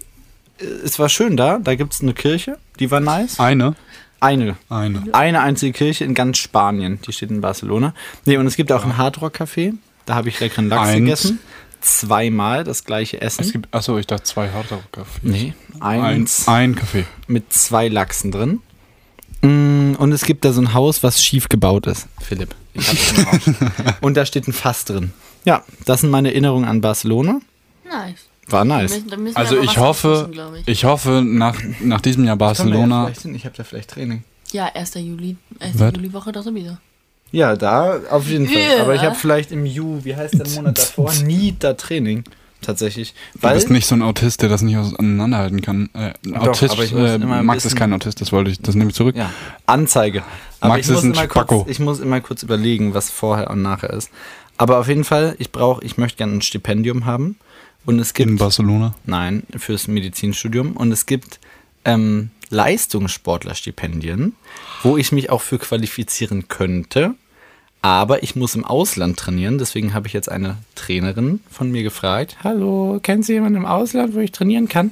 [0.84, 1.60] es war schön da.
[1.60, 3.40] Da gibt es eine Kirche, die war nice.
[3.40, 3.76] Eine?
[4.20, 4.58] Eine.
[4.70, 5.04] Eine.
[5.14, 7.00] Eine einzige Kirche in ganz Spanien.
[7.08, 7.94] Die steht in Barcelona.
[8.26, 9.74] Nee, und es gibt auch ein Hardrock-Café.
[10.06, 10.98] Da habe ich leckeren Lachs Eins.
[11.00, 11.40] gegessen.
[11.80, 13.42] Zweimal das gleiche Essen.
[13.46, 15.20] Es gibt, achso, ich dachte zwei Hardrock-Kaffee.
[15.22, 17.06] nee, Ein, eins ein Kaffee.
[17.28, 18.62] mit zwei Lachsen drin.
[19.42, 22.08] Mm, Und es gibt da so ein Haus, was schief gebaut ist.
[22.22, 22.56] Philipp.
[22.74, 23.96] Ich hab's schon raus.
[24.02, 25.12] Und da steht ein Fass drin.
[25.46, 27.40] Ja, das sind meine Erinnerungen an Barcelona.
[27.86, 28.20] Nice.
[28.48, 28.92] War nice.
[29.08, 30.30] Da müssen wir Also aber ich hoffe,
[30.66, 30.68] ich.
[30.68, 33.10] ich hoffe, nach, nach diesem Jahr Barcelona.
[33.34, 34.24] Ich habe da vielleicht Training.
[34.52, 34.96] Ja, 1.
[34.96, 35.80] Juli, 1.
[35.80, 35.94] Was?
[35.96, 36.78] Juliwoche doch sowieso.
[37.32, 38.58] Ja, da auf jeden Fall.
[38.78, 38.82] Ja.
[38.82, 42.24] Aber ich habe vielleicht im Ju, wie heißt der Monat davor, nie da Training.
[42.62, 43.14] Tatsächlich.
[43.34, 45.90] Du Weil, bist nicht so ein Autist, der das nicht auseinanderhalten kann.
[45.94, 48.76] Äh, Doch, Autist, aber ich muss äh, Max ist kein Autist, das wollte ich, das
[48.76, 49.16] nehme ich zurück.
[49.16, 49.32] ja,
[49.66, 50.24] Anzeige.
[50.60, 51.64] Aber Max ich ist ein Spacko.
[51.64, 54.12] kurz, Ich muss immer kurz überlegen, was vorher und nachher ist.
[54.58, 57.38] Aber auf jeden Fall, ich brauche, ich möchte gerne ein Stipendium haben.
[57.86, 58.94] Und es gibt In Barcelona.
[59.06, 60.74] Nein, fürs Medizinstudium.
[60.74, 61.40] Und es gibt
[61.86, 64.36] ähm, Leistungssportlerstipendien,
[64.84, 67.16] wo ich mich auch für qualifizieren könnte.
[67.82, 72.36] Aber ich muss im Ausland trainieren, deswegen habe ich jetzt eine Trainerin von mir gefragt.
[72.44, 74.92] Hallo, kennen Sie jemanden im Ausland, wo ich trainieren kann?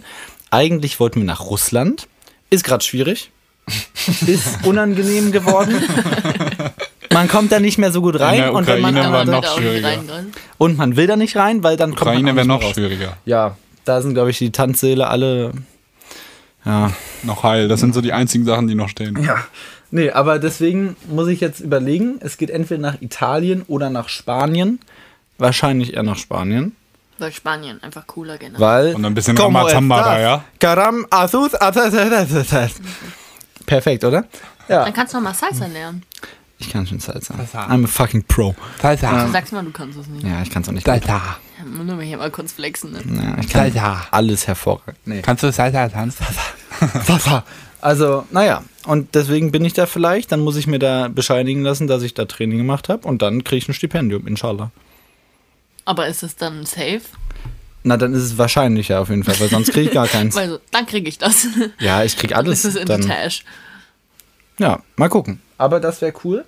[0.51, 2.07] Eigentlich wollten wir nach Russland.
[2.49, 3.31] Ist gerade schwierig.
[4.25, 5.75] Ist unangenehm geworden.
[7.11, 9.25] Man kommt da nicht mehr so gut rein In der und wenn man Ukraine war
[9.25, 10.25] noch da auch nicht schwieriger.
[10.57, 12.73] und man will da nicht rein, weil dann kommt man Ukraine wäre noch raus.
[12.73, 13.17] schwieriger.
[13.25, 15.51] Ja, da sind glaube ich die Tanzsäle alle
[16.67, 16.91] ja,
[17.23, 17.67] Noch heil.
[17.67, 19.21] Das sind so die einzigen Sachen, die noch stehen.
[19.23, 19.37] Ja.
[19.89, 24.79] Nee, aber deswegen muss ich jetzt überlegen, es geht entweder nach Italien oder nach Spanien.
[25.37, 26.75] Wahrscheinlich eher nach Spanien.
[27.19, 28.59] Weil Spanien einfach cooler generell.
[28.59, 28.95] Weil.
[28.95, 31.05] Und ein bisschen Ramazamba da, ja?
[31.09, 31.93] Azuz, azuz.
[33.65, 34.25] Perfekt, oder?
[34.67, 34.83] Ja.
[34.83, 36.03] Dann kannst du noch mal Salsa lernen.
[36.59, 37.35] Ich kann schon Salsa.
[37.35, 37.67] Salsa.
[37.67, 38.55] I'm a fucking pro.
[38.81, 40.25] Du sagst mal, du kannst es nicht.
[40.25, 40.85] Ja, ich kann es auch nicht.
[40.85, 41.21] Salsa.
[41.65, 42.91] Nur mal hier mal kurz flexen.
[42.91, 42.99] Ne?
[42.99, 44.07] Ja, ich kann Salsa.
[44.11, 44.97] alles hervorragend.
[45.05, 45.21] Nee.
[45.21, 46.23] Kannst du Salsa tanzen?
[46.23, 46.41] Salsa.
[47.79, 50.31] Also, naja, und deswegen bin ich da vielleicht.
[50.31, 53.43] Dann muss ich mir da bescheinigen lassen, dass ich da Training gemacht habe und dann
[53.43, 54.71] kriege ich ein Stipendium, inshallah.
[55.85, 57.01] Aber ist es dann safe?
[57.83, 60.35] Na, dann ist es wahrscheinlicher auf jeden Fall, weil sonst kriege ich gar keins.
[60.35, 61.47] Weil so, dann kriege ich das.
[61.79, 62.63] Ja, ich krieg alles.
[62.63, 63.45] das ist in dann, the Tash.
[64.59, 65.41] ja, mal gucken.
[65.57, 66.45] Aber das wäre cool.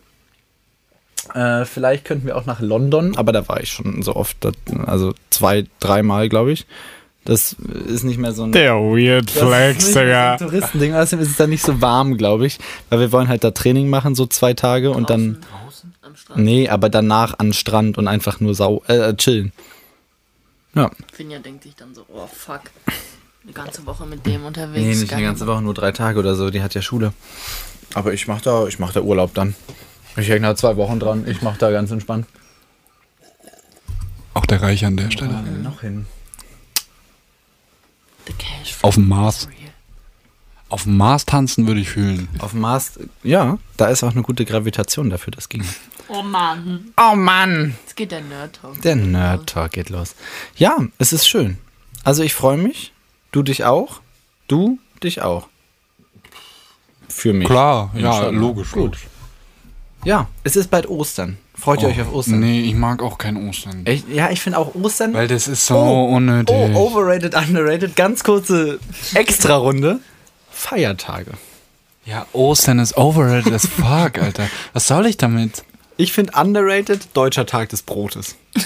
[1.34, 4.38] Äh, vielleicht könnten wir auch nach London, aber da war ich schon so oft,
[4.86, 6.66] also zwei, dreimal, glaube ich.
[7.30, 10.40] Das ist nicht mehr so ein, Der Weird Flex, Digga.
[10.40, 10.96] so ein Touristending.
[10.96, 12.58] Außerdem ist es da nicht so warm, glaube ich,
[12.90, 16.16] weil wir wollen halt da Training machen, so zwei Tage und dann, Draußen, draußen am
[16.16, 16.44] Strand.
[16.44, 19.52] nee, aber danach an Strand und einfach nur sau, äh, chillen.
[20.74, 22.62] Ja, Finja denkt sich dann so, oh fuck.
[23.44, 24.80] Eine ganze Woche mit dem unterwegs.
[24.84, 26.50] nee, nicht eine ganze Woche, nur drei Tage oder so.
[26.50, 27.14] Die hat ja Schule.
[27.94, 29.54] Aber ich mach da, ich mach da Urlaub dann.
[30.18, 31.26] Ich hänge da zwei Wochen dran.
[31.28, 32.26] Ich mach da ganz entspannt.
[34.34, 35.42] Auch der Reich an der Stelle.
[35.64, 36.08] Noch hin.
[38.82, 39.48] Auf dem Mars.
[40.70, 42.30] Auf dem Mars tanzen würde ich fühlen.
[42.40, 45.66] Auf dem Mars, ja, da ist auch eine gute Gravitation dafür, das ging.
[46.08, 46.92] Oh Mann.
[46.98, 47.76] Oh Mann!
[47.86, 48.82] Jetzt geht der Nerd Talk.
[48.82, 50.16] Der Nerd Talk geht los.
[50.56, 51.58] Ja, es ist schön.
[52.04, 52.94] Also ich freue mich.
[53.32, 54.02] Du dich auch.
[54.48, 55.48] Du dich auch.
[57.08, 57.48] Für mich.
[57.48, 58.72] Klar, ja, logisch.
[58.72, 58.84] Gut.
[58.84, 59.08] logisch.
[60.06, 61.38] Ja, es ist bald Ostern.
[61.60, 62.40] Freut ihr euch auf Ostern?
[62.40, 63.86] Nee, ich mag auch kein Ostern.
[63.86, 64.08] Echt?
[64.10, 65.14] Ja, ich finde auch Ostern.
[65.14, 66.56] Weil das ist so Oh, unnötig.
[66.56, 67.96] Oh, overrated, underrated.
[67.96, 68.80] Ganz kurze
[69.14, 70.00] Extra-Runde.
[70.52, 71.32] Feiertage.
[72.06, 74.48] ja, Ostern ist overrated as fuck, Alter.
[74.74, 75.64] Was soll ich damit?
[75.98, 78.36] Ich finde underrated Deutscher Tag des Brotes.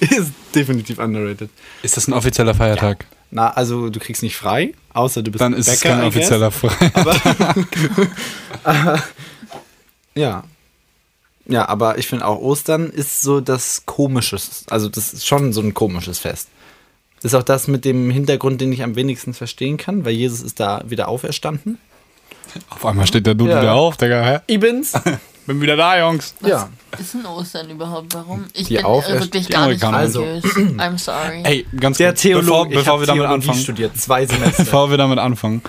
[0.00, 1.50] ist definitiv underrated.
[1.82, 3.06] Ist das ein offizieller Feiertag?
[3.30, 6.10] Na, also du kriegst nicht frei, außer du bist Dann ist es Bäcker, kein I
[6.10, 6.16] guess.
[6.32, 7.66] offizieller Feiertag.
[10.14, 10.44] Ja.
[11.46, 15.60] Ja, aber ich finde auch Ostern ist so das komisches, also das ist schon so
[15.60, 16.48] ein komisches Fest.
[17.22, 20.60] Ist auch das mit dem Hintergrund, den ich am wenigsten verstehen kann, weil Jesus ist
[20.60, 21.78] da wieder auferstanden.
[22.70, 23.60] Auf einmal steht der Dude Ja.
[23.62, 24.22] wieder auf, Digga.
[24.24, 24.38] Hä?
[24.46, 24.92] Ich bin's.
[25.46, 26.34] Bin wieder da, Jungs.
[26.46, 26.68] ja.
[26.98, 28.14] Ist ein Ostern überhaupt?
[28.14, 28.44] Warum?
[28.52, 29.82] Ich Die bin äh, wirklich gar nicht.
[29.82, 30.22] Also.
[30.22, 30.44] religiös.
[30.56, 31.40] I'm sorry.
[31.44, 33.62] Ey, ganz Der kurz, Theologe, bevor, ich bevor wir damit Theologie anfangen.
[33.62, 34.64] studiert, zwei Semester.
[34.64, 35.62] Bevor wir damit anfangen.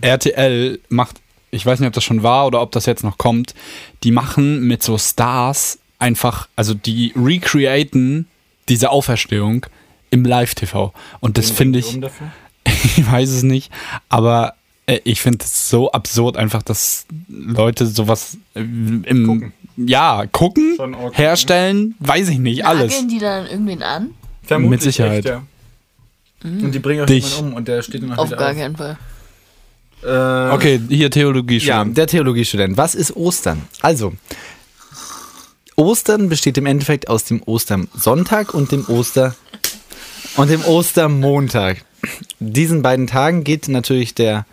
[0.00, 1.20] RTL macht,
[1.52, 3.54] ich weiß nicht, ob das schon war oder ob das jetzt noch kommt,
[4.02, 8.26] die machen mit so Stars einfach, also die recreaten
[8.68, 9.66] diese Auferstehung
[10.10, 10.92] im Live-TV.
[11.20, 11.96] Und das finde ich,
[12.64, 13.70] ich weiß es nicht,
[14.08, 14.54] aber
[14.86, 19.52] äh, ich finde es so absurd einfach, dass Leute sowas äh, im, Gucken.
[19.76, 21.12] ja, gucken, okay.
[21.14, 22.92] herstellen, weiß ich nicht, alles.
[22.92, 24.10] Nageln die dann irgendwen an?
[24.42, 25.26] Vermutlich Mit Sicherheit.
[25.26, 25.42] Echt, ja.
[26.44, 27.36] Und die bringen auch Dich.
[27.36, 28.56] jemanden um und der steht dann auch Auf wieder gar auf.
[28.56, 28.98] keinen Fall.
[30.02, 32.76] Äh, Okay, hier Theologie Ja, der Theologiestudent.
[32.76, 33.62] Was ist Ostern?
[33.80, 34.12] Also,
[35.76, 39.34] Ostern besteht im Endeffekt aus dem Ostersonntag und dem Oster
[40.36, 41.84] und dem Ostermontag.
[42.40, 44.46] Diesen beiden Tagen geht natürlich der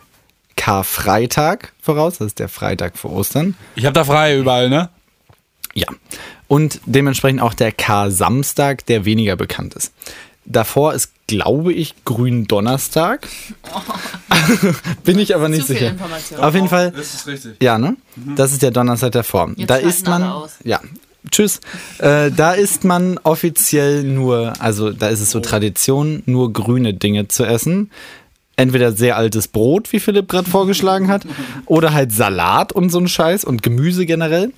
[0.56, 3.56] Karfreitag voraus, das ist der Freitag vor Ostern.
[3.76, 4.90] Ich habe da frei überall, ne?
[5.74, 5.88] Ja.
[6.48, 9.94] Und dementsprechend auch der Kar-Samstag, der weniger bekannt ist.
[10.46, 13.28] Davor ist, glaube ich, Gründonnerstag.
[15.04, 15.90] Bin ich aber nicht Zu sicher.
[15.90, 16.40] Information.
[16.40, 16.92] Auf jeden Fall.
[16.92, 17.56] Das ist richtig.
[17.62, 17.96] Ja, ne?
[18.36, 19.52] Das ist der Donnerstag davor.
[19.56, 20.24] Jetzt da isst man.
[20.24, 20.56] aus.
[20.64, 20.80] Ja.
[21.32, 21.60] Tschüss.
[21.98, 27.28] Äh, da isst man offiziell nur, also da ist es so Tradition, nur grüne Dinge
[27.28, 27.92] zu essen.
[28.56, 31.24] Entweder sehr altes Brot, wie Philipp gerade vorgeschlagen hat,
[31.66, 34.52] oder halt Salat und so ein Scheiß und Gemüse generell.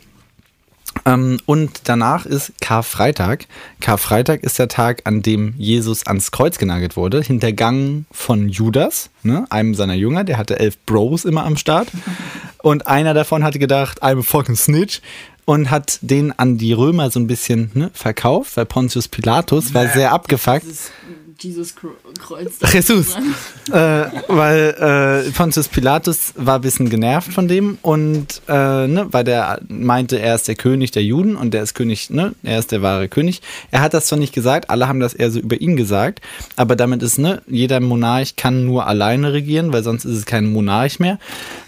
[1.06, 3.48] Ähm, und danach ist Karfreitag.
[3.80, 9.46] Karfreitag ist der Tag, an dem Jesus ans Kreuz genagelt wurde, hintergangen von Judas, ne,
[9.50, 10.24] einem seiner Jünger.
[10.24, 11.88] Der hatte elf Bros immer am Start.
[12.62, 15.02] Und einer davon hatte gedacht, I'm a fucking snitch.
[15.46, 19.88] Und hat den an die Römer so ein bisschen ne, verkauft, weil Pontius Pilatus war
[19.90, 20.66] sehr abgefuckt.
[21.44, 22.54] Jesus Kreuz.
[22.72, 23.16] Jesus.
[23.72, 29.24] äh, weil äh, Pontius Pilatus war ein bisschen genervt von dem und äh, ne, weil
[29.24, 32.72] der meinte, er ist der König der Juden und der ist König, ne, er ist
[32.72, 33.42] der wahre König.
[33.72, 36.22] Er hat das zwar nicht gesagt, alle haben das eher so über ihn gesagt,
[36.56, 40.46] aber damit ist, ne, jeder Monarch kann nur alleine regieren, weil sonst ist es kein
[40.46, 41.20] Monarch mehr.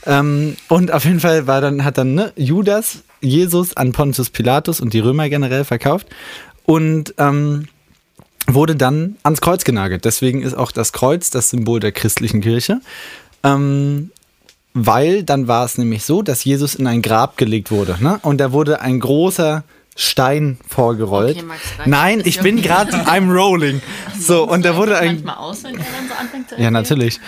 [0.06, 4.82] Ähm, und auf jeden Fall war dann, hat dann ne, Judas Jesus an Pontius Pilatus
[4.82, 6.08] und die Römer generell verkauft
[6.66, 7.68] und ähm,
[8.48, 10.06] wurde dann ans Kreuz genagelt.
[10.06, 12.82] Deswegen ist auch das Kreuz das Symbol der christlichen Kirche.
[13.44, 14.12] Ähm,
[14.74, 17.98] weil dann war es nämlich so, dass Jesus in ein Grab gelegt wurde.
[18.02, 18.20] Ne?
[18.24, 19.64] Und da wurde ein großer
[19.96, 21.38] Stein vorgerollt.
[21.38, 21.62] Okay, Max.
[21.86, 22.68] Nein, ich bin okay.
[22.68, 23.82] gerade, I'm rolling.
[24.20, 25.16] So, und da wurde ein.
[25.16, 27.20] manchmal aus, wenn er dann so anfängt zu Ja, natürlich.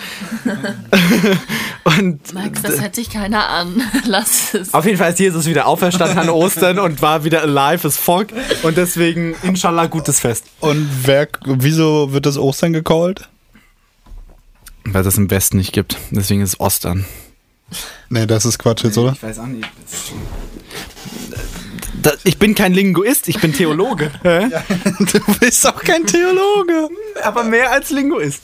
[1.84, 3.82] und Max, das hört sich keiner an.
[4.06, 4.72] Lass es.
[4.72, 8.28] auf jeden Fall ist Jesus wieder auferstanden an Ostern und war wieder alive as fuck.
[8.62, 10.46] Und deswegen, inshallah, gutes Fest.
[10.60, 13.28] Und wer, wieso wird das Ostern gecallt?
[14.84, 15.98] Weil es das im Westen nicht gibt.
[16.10, 17.04] Deswegen ist es Ostern.
[18.08, 19.12] Nee, das ist Quatsch jetzt, oder?
[19.12, 19.68] Ich weiß auch nicht.
[22.06, 24.12] Da, ich bin kein Linguist, ich bin Theologe.
[24.22, 24.48] Hä?
[25.00, 26.88] Du bist auch kein Theologe.
[27.24, 28.42] aber mehr als Linguist.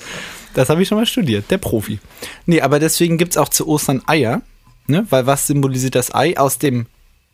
[0.53, 2.01] Das habe ich schon mal studiert, der Profi.
[2.45, 4.43] Nee, aber deswegen gibt es auch zu Ostern Eier.
[4.89, 5.07] Ne?
[5.11, 6.37] Weil was symbolisiert das Ei?
[6.37, 6.87] Aus dem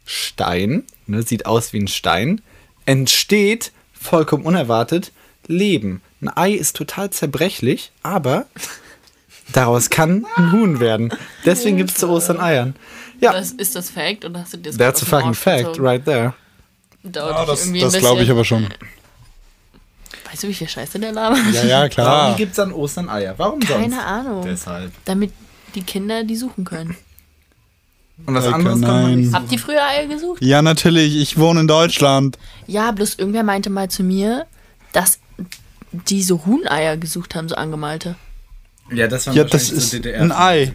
[0.05, 1.23] Stein, ne?
[1.23, 2.43] sieht aus wie ein Stein,
[2.85, 5.13] entsteht vollkommen unerwartet
[5.47, 6.03] Leben.
[6.21, 8.45] Ein Ei ist total zerbrechlich, aber
[9.55, 11.11] daraus kann ein Huhn werden.
[11.47, 12.77] Deswegen gibt es zu Ostern Eiern.
[13.21, 15.87] Ja, Das, ist das Fact oder hast du dir das that's a fucking fact gezogen?
[15.87, 16.35] right there.
[17.03, 18.69] Dauert Ja, das das glaube ich aber schon.
[20.31, 21.39] Weißt du, wie viel Scheiße der labert?
[21.53, 22.37] Ja, ja, Warum klar.
[22.37, 23.35] gibt es an Ostern Eier?
[23.39, 23.73] Warum sonst?
[23.81, 24.45] Keine Ahnung.
[24.45, 24.93] Deshalb.
[25.05, 25.33] Damit
[25.75, 26.97] die Kinder die suchen können.
[28.27, 29.33] Und was Eike, anderes kann man nicht.
[29.33, 30.43] Habt ihr früher Eier gesucht?
[30.43, 31.17] Ja, natürlich.
[31.17, 32.37] Ich wohne in Deutschland.
[32.67, 34.47] Ja, bloß irgendwer meinte mal zu mir,
[34.93, 35.19] dass
[35.93, 38.17] die so Huhneier gesucht haben, so angemalte.
[38.93, 40.73] Ja, das war Ja, das ist ein Ei.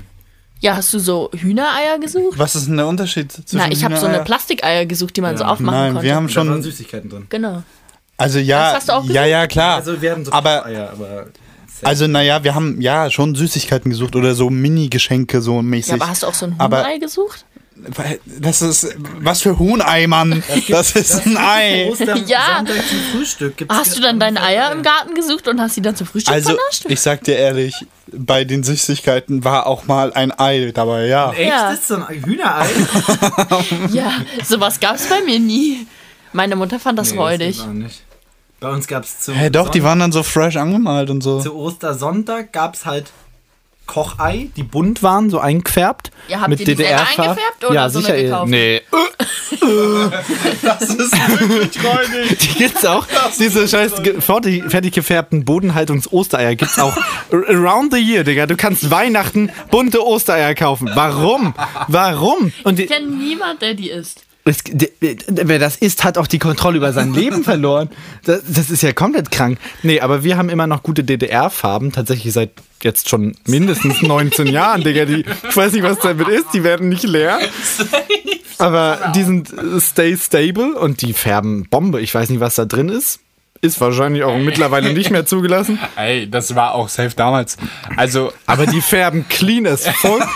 [0.63, 2.39] Ja, hast du so Hühnereier gesucht?
[2.39, 4.23] Was ist denn der Unterschied zwischen Na, ich habe so eine?
[4.23, 5.49] Plastikeier gesucht, die man so Ja.
[5.49, 6.07] aufmachen Nein, konnte.
[6.07, 6.63] wir haben Da waren schon.
[6.63, 7.25] Süßigkeiten drin.
[7.27, 7.63] Genau.
[8.15, 9.75] Also ja, Das hast du auch ja, ja, klar.
[9.75, 11.25] Also wir haben so aber Eier, aber
[11.81, 15.89] also naja, wir haben ja schon Süßigkeiten gesucht oder so Mini-Geschenke so mäßig.
[15.89, 17.43] Ja, aber hast du auch so ein Aber- Huhnei gesucht?
[18.39, 20.43] Das ist was für Huhnei, Mann.
[20.69, 21.91] Das ist ein Ei.
[22.25, 22.57] Ja.
[22.57, 25.81] Sonntag zum Frühstück gibt's Hast du dann deine Eier im Garten gesucht und hast sie
[25.81, 26.85] dann zum Frühstück Also vernascht?
[26.87, 27.75] ich sag dir ehrlich,
[28.11, 31.31] bei den Süßigkeiten war auch mal ein Ei dabei, ja.
[31.33, 31.49] Echt?
[31.49, 31.71] Ja.
[31.71, 32.67] Ist so ein Hühnerei?
[33.91, 34.11] Ja,
[34.45, 35.87] sowas gab's bei mir nie.
[36.31, 37.57] Meine Mutter fand das Nee, räudig.
[37.57, 38.01] Das nicht.
[38.59, 41.21] Bei uns gab es zu, Hä, doch, die Son- waren dann so fresh angemalt und
[41.21, 41.41] so.
[41.41, 43.11] zu Ostersonntag gab es halt
[43.85, 46.11] Kochei, die bunt waren, so eingefärbt.
[46.27, 47.29] Ja, habt mit ihr die selber DDR-Farbe.
[47.31, 48.21] eingefärbt oder ja, so eine sicher.
[48.23, 48.49] gekauft?
[48.49, 48.81] Nee,
[50.61, 53.05] Das ist wirklich die gibt's auch.
[53.39, 56.95] Diese scheiß fertig, fertig gefärbten Bodenhaltungs-Ostereier gibt's auch
[57.31, 58.45] around the year, Digga.
[58.45, 60.89] Du kannst Weihnachten bunte Ostereier kaufen.
[60.93, 61.53] Warum?
[61.87, 62.51] Warum?
[62.63, 64.22] Und Ich kenne niemand, der die isst.
[64.45, 64.57] Es,
[65.27, 67.89] wer das isst, hat auch die Kontrolle über sein Leben verloren.
[68.25, 69.57] Das, das ist ja komplett krank.
[69.83, 71.93] Nee, aber wir haben immer noch gute DDR-Farben.
[71.93, 75.05] Tatsächlich seit jetzt schon mindestens 19 Jahren, Digga.
[75.05, 76.47] Die, ich weiß nicht, was damit ist.
[76.53, 77.39] Die werden nicht leer.
[78.59, 82.01] Aber die sind äh, stay stable und die färben Bombe.
[82.01, 83.19] Ich weiß nicht, was da drin ist.
[83.61, 85.79] Ist wahrscheinlich auch mittlerweile nicht mehr zugelassen.
[85.95, 87.55] Ey, das war auch safe damals.
[87.95, 90.27] Also, Aber die färben clean as fuck.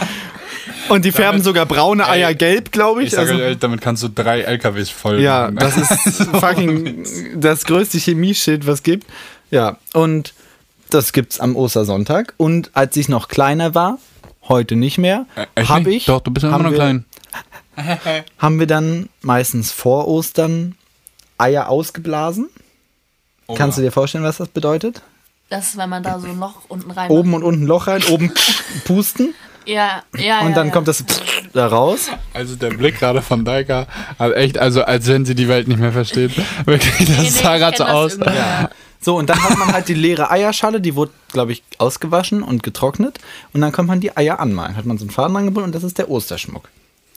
[0.90, 3.08] Und die färben sogar braune Eier gelb, glaube ich.
[3.08, 5.56] ich sage Also- damit kannst du drei LKWs voll Ja, machen.
[5.60, 9.06] das ist fucking das größte Chemie-Shit, was gibt.
[9.52, 10.34] Ja, und
[10.90, 12.34] das gibt's am Ostersonntag.
[12.38, 13.98] Und als ich noch kleiner war,
[14.48, 15.26] heute nicht mehr,
[15.56, 16.06] Echt habe ich.
[16.06, 17.06] Doch, du bist immer haben noch wir, klein.
[18.40, 20.76] Haben wir dann meistens vor Ostern
[21.38, 22.50] Eier ausgeblasen.
[23.56, 25.02] Kannst du dir vorstellen, was das bedeutet?
[25.50, 28.04] Das ist, wenn man da so ein Loch unten rein Oben und unten Loch rein,
[28.10, 28.34] oben
[28.86, 29.34] pusten
[29.68, 30.74] Ja, ja, und dann ja.
[30.74, 31.04] kommt das
[31.54, 32.10] da raus.
[32.34, 33.86] Also der Blick gerade von Daika,
[34.18, 36.32] also echt, also als wenn sie die Welt nicht mehr versteht.
[36.66, 38.18] Wirklich, das Nee, nee, sah ich gerade so aus.
[39.00, 42.64] So, und dann hat man halt die leere Eierschale, die wurde, glaube ich, ausgewaschen und
[42.64, 43.20] getrocknet.
[43.54, 44.76] Und dann kann man die Eier anmalen.
[44.76, 46.70] Hat man so einen Faden angebunden und das ist der Osterschmuck.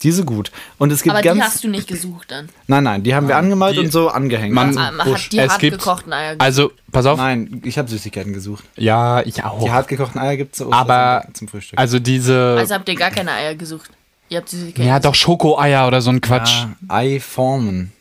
[0.03, 0.51] Diese gut.
[0.79, 1.37] Und es gibt Aber ganz.
[1.39, 2.49] die hast du nicht gesucht dann.
[2.67, 4.55] nein, nein, die haben wir angemalt die- und so angehängt.
[4.55, 5.25] Man- Ah, Man Busch.
[5.27, 6.43] hat die Es hart gibt- gekochten Eier gesucht.
[6.43, 7.19] Also, pass auf.
[7.19, 8.65] nein, ich habe Süßigkeiten gesucht.
[8.77, 9.63] Ja, ich auch.
[9.63, 11.79] Die hart gekochten Eier gibt es Aber, zum Frühstück.
[11.79, 13.91] also diese, Also habt ihr gar keine Eier gesucht.
[14.31, 16.63] Ihr habt sie ja doch Schokoeier oder so ein Quatsch.
[16.63, 17.93] ja, Eiformen.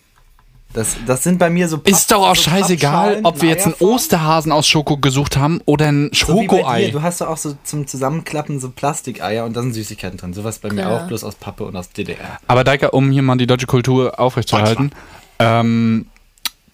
[0.74, 3.66] Das, das sind bei mir so Papp- Ist doch auch so scheißegal, ob wir jetzt
[3.66, 3.74] einen.
[3.80, 6.28] Osterhasen aus Schoko gesucht haben oder ein So.
[6.28, 6.90] Schokoei.
[6.92, 10.34] Du hast doch auch so zum Zusammenklappen so Plastikeier und da sind Süßigkeiten drin.
[10.34, 11.04] Sowas bei mir Klar.
[11.04, 12.40] auch, bloß aus Pappe und aus DDR.
[12.48, 14.92] Aber Daika, um hier mal die deutsche Kultur aufrechtzuerhalten,
[15.40, 16.06] ähm,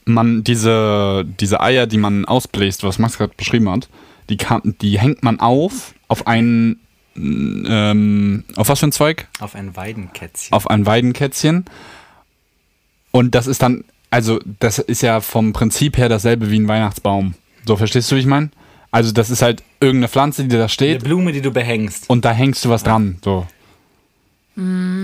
[0.03, 3.87] man diese, diese Eier, die man ausbläst, was Max gerade beschrieben hat,
[4.29, 6.79] die, kann, die hängt man auf, auf einen,
[7.15, 9.27] ähm, auf was für ein Zweig?
[9.39, 10.53] Auf ein Weidenkätzchen.
[10.53, 11.65] Auf ein Weidenkätzchen.
[13.15, 17.33] Und das ist dann, also das ist ja vom Prinzip her dasselbe wie ein Weihnachtsbaum.
[17.65, 18.49] So, verstehst du, wie ich meine?
[18.91, 22.09] Also das ist halt irgendeine Pflanze, die da Eine steht Blume, die du behängst.
[22.09, 23.17] und da hängst du was dran.
[23.23, 23.47] So.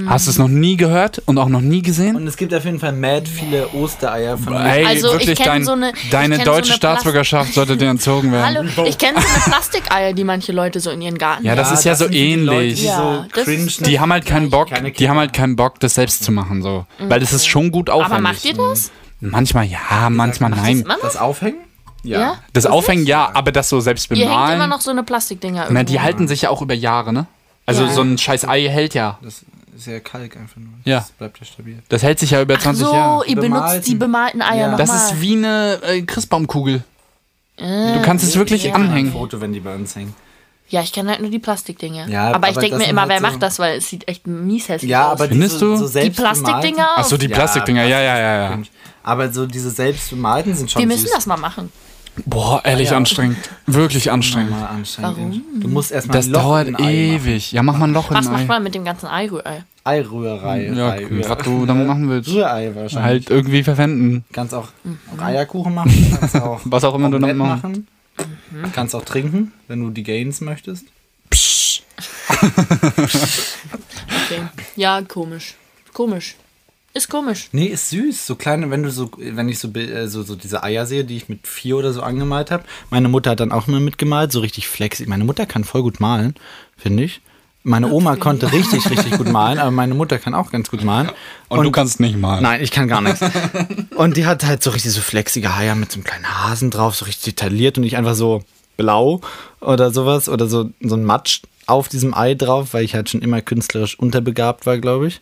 [0.08, 2.16] Hast du es noch nie gehört und auch noch nie gesehen?
[2.16, 5.46] Und es gibt auf jeden Fall mad viele Ostereier von Ey, Also, ich wirklich, kenn
[5.46, 8.46] dein, so eine- ich deine so deutsche eine Staatsbürgerschaft sollte dir entzogen werden.
[8.78, 11.68] Hallo, ich kenne so eine Plastikeier, die manche Leute so in ihren Garten Ja, das
[11.68, 11.74] haben.
[11.74, 12.80] ist ja so die Leute, ähnlich.
[12.80, 15.58] die Ja, so das cringe Die haben halt keinen Bock, Keine die haben halt keinen
[15.58, 16.86] Bock, das selbst zu machen, so.
[17.00, 18.14] Weil das ist schon gut aufwendig.
[18.14, 18.90] Aber macht ihr das?
[19.20, 20.86] Manchmal ja, manchmal nein.
[20.88, 20.98] das?
[21.02, 21.58] Das Aufhängen?
[22.04, 22.36] Ja.
[22.54, 24.70] Das Aufhängen ja, aber das so selbst Ihr hängt immer bemalen.
[24.70, 25.92] noch so eine Plastikdinger Na, irgendwo.
[25.92, 27.28] die halten sich ja auch über Jahre, ne?
[27.80, 27.94] Also Ja.
[27.94, 29.18] so ein scheiß Ei hält ja.
[29.22, 29.44] Das
[29.76, 30.74] ist ja Kalk einfach nur.
[30.86, 31.00] Ja.
[31.00, 31.80] Das bleibt ja stabil.
[31.90, 33.26] Das hält sich ja über Ach 20 so, Jahre.
[33.26, 33.86] ihr benutzt Bemalten.
[33.86, 34.72] die bemalten Eier Ja.
[34.72, 34.86] nochmal.
[34.88, 36.84] Das ist wie eine äh, Christbaumkugel.
[37.58, 38.74] Du kannst es wirklich ja.
[38.76, 39.12] Ein anhängen.
[39.12, 40.16] Foto, wenn die bei uns hängen.
[40.70, 42.08] Ja, ich kenne halt nur die Plastikdinger.
[42.08, 43.90] Ja, aber ich aber denke das mir immer, halt wer so- macht das, weil es
[43.90, 45.20] sieht echt mies hässlich Ja, aus.
[45.20, 45.76] aber Findest du?
[45.76, 46.88] so die selbst Plastikdinger?
[46.96, 48.60] Ach so, die Ja, Plastikdinger, ja, ja, ja, ja.
[49.04, 51.12] Aber so diese selbstbemalten sind schon Wir müssen süß.
[51.14, 51.72] das mal machen.
[52.26, 52.98] Boah, ehrlich Ja.
[52.98, 53.38] anstrengend.
[53.66, 54.52] Wirklich anstrengend.
[54.52, 55.18] Mal anstrengend.
[55.18, 55.44] Warum?
[55.62, 57.52] Du musst erstmal Das ein Loch dauert in ein Ei ewig.
[57.54, 58.48] Ja, mach mal ein Loch in Was ein macht Ei.
[58.48, 59.64] man mit dem ganzen Eirührei?
[59.84, 60.72] Eirührerei.
[60.74, 62.30] Ja, Ei, was du damit machen willst.
[62.30, 62.96] Rührei wahrscheinlich.
[63.04, 64.26] Halt irgendwie verwenden.
[64.34, 64.68] Kannst auch,
[65.18, 66.18] auch Eierkuchen machen.
[66.20, 67.88] Kannst auch Was auch immer du damit Omelette machen.
[68.62, 68.72] machen.
[68.74, 70.86] Kannst auch trinken, wenn du die Gains möchtest.
[71.30, 71.82] Psch.
[74.26, 74.42] Okay.
[74.76, 75.56] Ja, komisch.
[75.94, 76.36] Komisch.
[76.94, 77.48] Ist komisch.
[77.54, 78.28] Nee, ist süß.
[78.28, 81.16] So kleine, wenn du so, wenn ich so, äh, so, so diese Eier sehe, die
[81.16, 82.64] ich mit vier oder so angemalt habe.
[82.90, 85.06] Meine Mutter hat dann auch immer mitgemalt, so richtig flexi.
[85.06, 86.36] Meine Mutter kann voll gut malen,
[86.78, 87.22] finde ich.
[87.64, 91.12] Meine Oma konnte richtig, richtig gut malen, aber meine Mutter kann auch ganz gut malen.
[91.48, 92.44] Und, du kannst nicht malen.
[92.44, 93.22] Nein, ich kann gar nichts.
[93.96, 96.96] Und die hat halt so richtig so flexige Eier mit so einem kleinen Hasen drauf,
[96.96, 98.44] so richtig detailliert und nicht einfach so
[98.78, 99.22] blau
[99.60, 103.22] oder sowas oder so, so ein Matsch auf diesem Ei drauf, weil ich halt schon
[103.22, 105.22] immer künstlerisch unterbegabt war, glaube ich.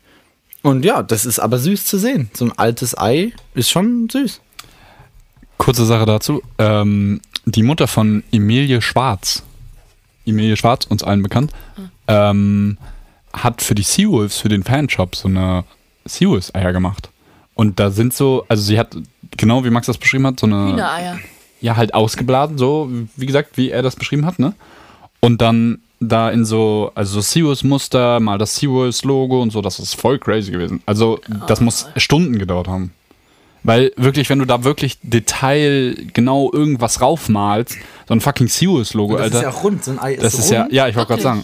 [0.61, 2.29] Und ja, das ist aber süß zu sehen.
[2.33, 4.41] So ein altes Ei ist schon süß.
[5.57, 6.41] Kurze Sache dazu.
[6.57, 9.43] Ähm, die Mutter von Emilie Schwarz,
[10.25, 11.51] Emilie Schwarz, uns allen bekannt,
[12.07, 12.77] ähm,
[13.33, 15.63] hat für die Seawolves, für den Fanshop, so eine
[16.05, 17.09] Seawolves-Eier gemacht.
[17.55, 18.95] Und da sind so, also sie hat,
[19.37, 20.71] genau wie Max das beschrieben hat, so eine.
[20.71, 21.19] Hühnereier.
[21.61, 24.53] Ja, halt ausgeblasen, so, wie gesagt, wie er das beschrieben hat, ne?
[25.19, 29.95] Und dann da in so, also so Seawolves-Muster, mal das Seawolves-Logo und so, das ist
[29.95, 30.81] voll crazy gewesen.
[30.85, 32.93] Also, das muss Stunden gedauert haben.
[33.63, 37.75] Weil wirklich, wenn du da wirklich Detail genau irgendwas raufmalst,
[38.07, 39.37] so ein fucking Seawolves-Logo, Das Alter.
[39.37, 39.83] ist ja rund.
[39.83, 40.73] So ein Ei ist, das ist ja, rund.
[40.73, 41.43] ja, ich wollte gerade sagen.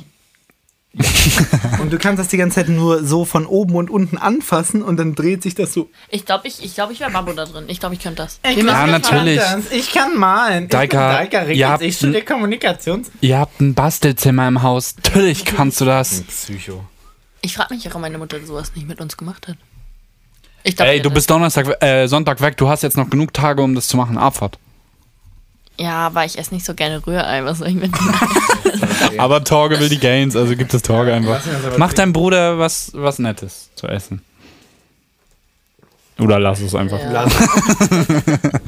[1.82, 4.98] Und du kannst das die ganze Zeit nur so von oben und unten anfassen und
[4.98, 5.90] dann dreht sich das so.
[6.10, 7.66] Ich glaube, ich, ich, glaub, ich wäre Babo da drin.
[7.68, 8.40] Ich glaube, ich könnte das.
[8.50, 9.42] Ich Ja, das natürlich.
[9.72, 10.70] Ich kann malen.
[10.70, 11.84] Daika, ich bin Daika ihr habt.
[11.84, 13.12] Ich studiere Kommunikations...
[13.22, 16.22] Ihr habt ein Bastelzimmer im Haus, natürlich kannst du das.
[16.24, 16.86] Psycho.
[17.42, 19.58] Ich frage mich, warum meine Mutter sowas nicht mit uns gemacht hat.
[20.64, 23.62] Ich glaub, Ey, du bist Donnerstag, äh, Sonntag weg, du hast jetzt noch genug Tage,
[23.62, 24.18] um das zu machen.
[24.18, 24.58] Abfahrt.
[25.78, 27.44] Ja, aber ich esse nicht so gerne Rührei.
[27.44, 27.92] Was soll ich mit
[29.18, 31.42] Aber Torge will die Gains, also gibt es Torge einfach.
[31.78, 34.22] Mach deinem Bruder was, was Nettes zu essen.
[36.18, 37.00] Oder lass es einfach.
[37.00, 37.24] Ja.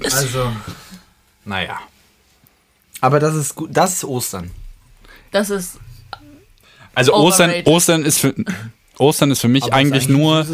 [0.04, 0.52] also,
[1.46, 1.80] naja.
[3.00, 3.70] Aber das ist gut.
[3.72, 4.52] Das ist Ostern.
[5.32, 5.78] Das ist.
[6.94, 7.54] Also Ostern.
[7.66, 8.36] Ostern ist für
[8.98, 10.46] Ostern ist für mich eigentlich ist nur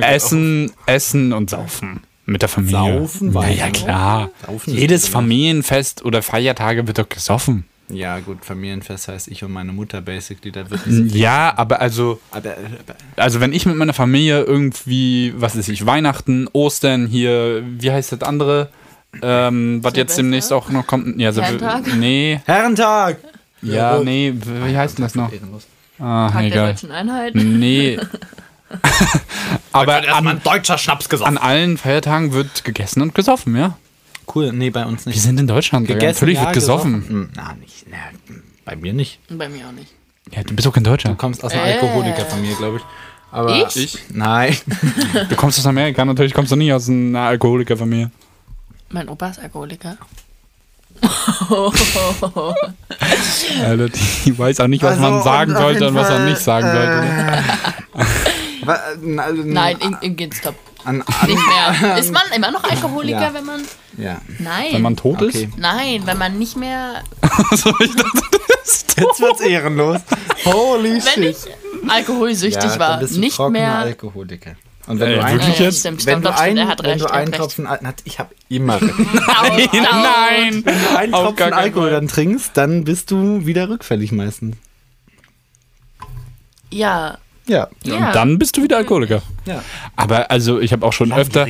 [0.00, 2.98] Essen, Essen und Saufen mit der Familie.
[2.98, 4.30] Saufen, ja, weil- ja klar.
[4.46, 5.08] Saufen ist Jedes?
[5.08, 7.64] Familienfest oder Feiertage wird doch gesoffen.
[7.88, 10.50] Ja, gut, Familienfest heißt ich und meine Mutter basically.
[10.50, 10.80] Da wird
[11.14, 15.86] Ja, aber also aber, aber also wenn ich mit meiner Familie irgendwie, was weiß ich,
[15.86, 18.70] Weihnachten, Ostern hier, wie heißt das andere?
[19.22, 21.18] Ähm, was jetzt demnächst auch noch kommt.
[21.20, 21.96] Ja, Silve- Herrentag?
[21.96, 23.18] Nee, Herrentag!
[23.62, 25.30] ja, nee, wie heißt denn das noch?
[26.00, 26.66] Ah, Tag der egal.
[26.72, 27.34] deutschen Einheit.
[27.36, 27.98] Nee.
[29.72, 31.36] aber an, ein deutscher Schnaps gesoffen.
[31.36, 33.76] an allen Feiertagen wird gegessen und gesoffen, ja.
[34.34, 35.14] Cool, nee, bei uns nicht.
[35.14, 35.86] Wir sind in Deutschland.
[35.86, 37.04] Gegessen, Natürlich ja, wird gesoffen.
[37.08, 37.86] Hm, Na, nicht.
[37.88, 37.96] Na,
[38.64, 39.20] bei mir nicht.
[39.28, 39.92] Bei mir auch nicht.
[40.32, 41.10] Ja, du bist auch kein Deutscher.
[41.10, 41.74] Du kommst aus einer Äh.
[41.74, 42.82] Alkoholikerfamilie, glaube ich.
[43.30, 43.98] Aber Ich?
[44.12, 44.56] Nein.
[45.28, 48.10] Du kommst aus Amerika, natürlich kommst du nicht aus einer Alkoholikerfamilie.
[48.90, 49.96] Mein Opa ist Alkoholiker.
[53.64, 53.88] Alter,
[54.24, 57.04] die weiß auch nicht, was Also, man sagen sollte und was man nicht sagen sollte.
[58.66, 60.54] Wa- na- Nein, ihm, ihm geht's top.
[60.84, 61.40] An, an, Nicht
[61.82, 61.96] mehr.
[61.98, 63.34] Ist man immer noch Alkoholiker, Ja.
[63.34, 63.62] wenn man.
[63.98, 64.20] Ja.
[64.38, 64.66] Nein.
[64.72, 65.48] Wenn man tot Okay.
[65.56, 67.02] Nein, wenn man nicht mehr.
[67.50, 67.66] ist.
[67.80, 68.20] ich dachte,
[68.98, 70.00] Jetzt wird's ehrenlos.
[70.44, 71.36] Holy Wenn shit.
[71.84, 73.74] ich alkoholsüchtig ja, war, dann bist du nicht mehr.
[73.78, 74.52] Alkoholiker.
[74.86, 75.80] Und wenn Ey, du einen, wirklich Ja, ja, jetzt?
[75.80, 77.00] stimmt, wenn stimmt, er hat wenn recht.
[77.00, 77.32] du einen.
[77.32, 78.80] Tropfen, Al- hat, ich habe immer au.
[79.72, 80.62] Nein!
[80.64, 84.56] wenn du einen Auf Tropfen Alkohol dann trinkst, dann bist du wieder rückfällig meistens.
[86.70, 87.18] Ja,
[87.48, 87.68] Ja.
[87.84, 87.94] ja.
[88.08, 89.22] Und dann bist du wieder Alkoholiker.
[89.46, 89.62] Ja.
[89.94, 91.46] Aber also, ich habe auch schon öfter.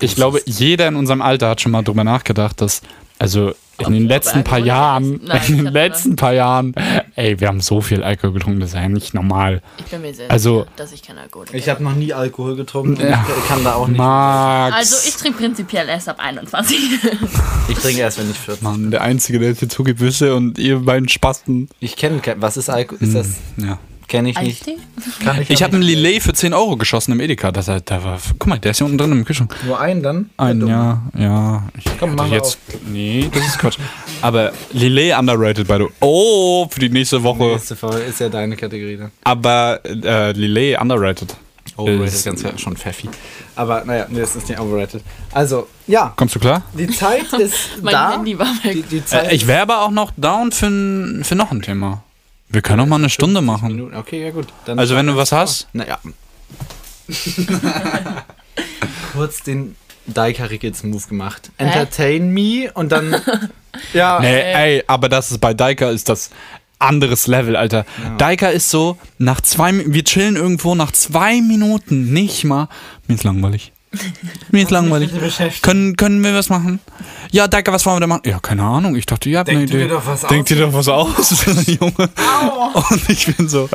[0.00, 2.82] Ich glaube, jeder in unserem Alter hat schon mal drüber nachgedacht, dass,
[3.18, 6.74] also in den letzten paar Jahren, Nein, in den letzten paar Jahren,
[7.16, 9.62] ey, wir haben so viel Alkohol getrunken, das ist ja nicht normal.
[9.78, 12.54] ich bin mir sehr Also- sicher, dass ich kein Alkohol Ich habe noch nie Alkohol
[12.54, 13.26] getrunken und Ja.
[13.36, 13.98] ich kann da auch nicht.
[13.98, 14.76] Max.
[14.76, 16.78] Also ich trinke prinzipiell erst ab 21.
[17.68, 20.80] Ich trinke erst, wenn ich 14 Mann, der Einzige, der jetzt zugibt, wisse und ihr
[20.80, 21.68] beiden Spasten.
[21.80, 22.98] Ich kenne, was ist Alkohol?
[23.02, 23.78] Ist das, Ja.
[24.08, 24.64] Kenne ich nicht.
[25.24, 27.50] Kann Ich habe einen Lillet für 10 Euro geschossen im Edeka.
[27.52, 29.54] Das, da war, guck mal, der ist hier unten drin im Kühlschrank.
[29.66, 30.30] Nur einen dann?
[30.36, 31.62] Ein, ja, ja.
[31.76, 32.58] Ich Komm, wir jetzt.
[32.86, 33.78] Nee, das ist Quatsch.
[34.22, 35.88] Aber Lillet underrated bei du.
[36.00, 37.44] Oh, für die nächste Woche.
[37.44, 39.10] Nächste Folge ist ja deine Kategorie dann.
[39.24, 41.34] Aber äh, Lillet underrated.
[41.76, 43.08] Overrated Ist- ist ganz klar schon pfeffi.
[43.56, 45.02] Aber naja, nee, das ist nicht overrated.
[45.32, 46.62] Also, ja, Kommst du klar?
[46.72, 48.12] die Zeit ist Mein da.
[48.12, 48.74] Handy war weg.
[48.74, 52.03] Die, die Zeit Äh, ich wäre aber auch noch down für, für noch ein Thema.
[52.54, 53.68] Wir können auch mal eine Stunde machen.
[53.68, 53.96] Minuten.
[53.96, 54.46] Okay, ja gut.
[54.64, 55.98] Dann Also wenn du was hast, Naja.
[59.12, 59.76] Kurz den
[60.06, 61.50] Daika Rickets Move gemacht.
[61.58, 63.20] Entertain me und dann.
[63.92, 64.20] ja.
[64.20, 66.30] Nee, ey, aber das ist bei Daika ist das
[66.78, 67.84] anderes Level, Alter.
[68.18, 72.68] Daika ist so, nach zwei wir chillen irgendwo nach zwei Minuten, nicht mal.
[73.08, 73.72] Mir ist langweilig.
[74.50, 75.10] Mir ist langweilig.
[75.62, 76.80] Können, können wir was machen?
[77.30, 78.22] Ja, Daika, was wollen wir da machen?
[78.24, 78.94] Ja, keine Ahnung.
[78.96, 79.88] Ich dachte, ihr habt Denk eine dir Idee.
[79.88, 80.48] doch was Denk aus.
[80.48, 82.10] dir doch was aus, Junge.
[82.90, 83.68] Und ich bin so,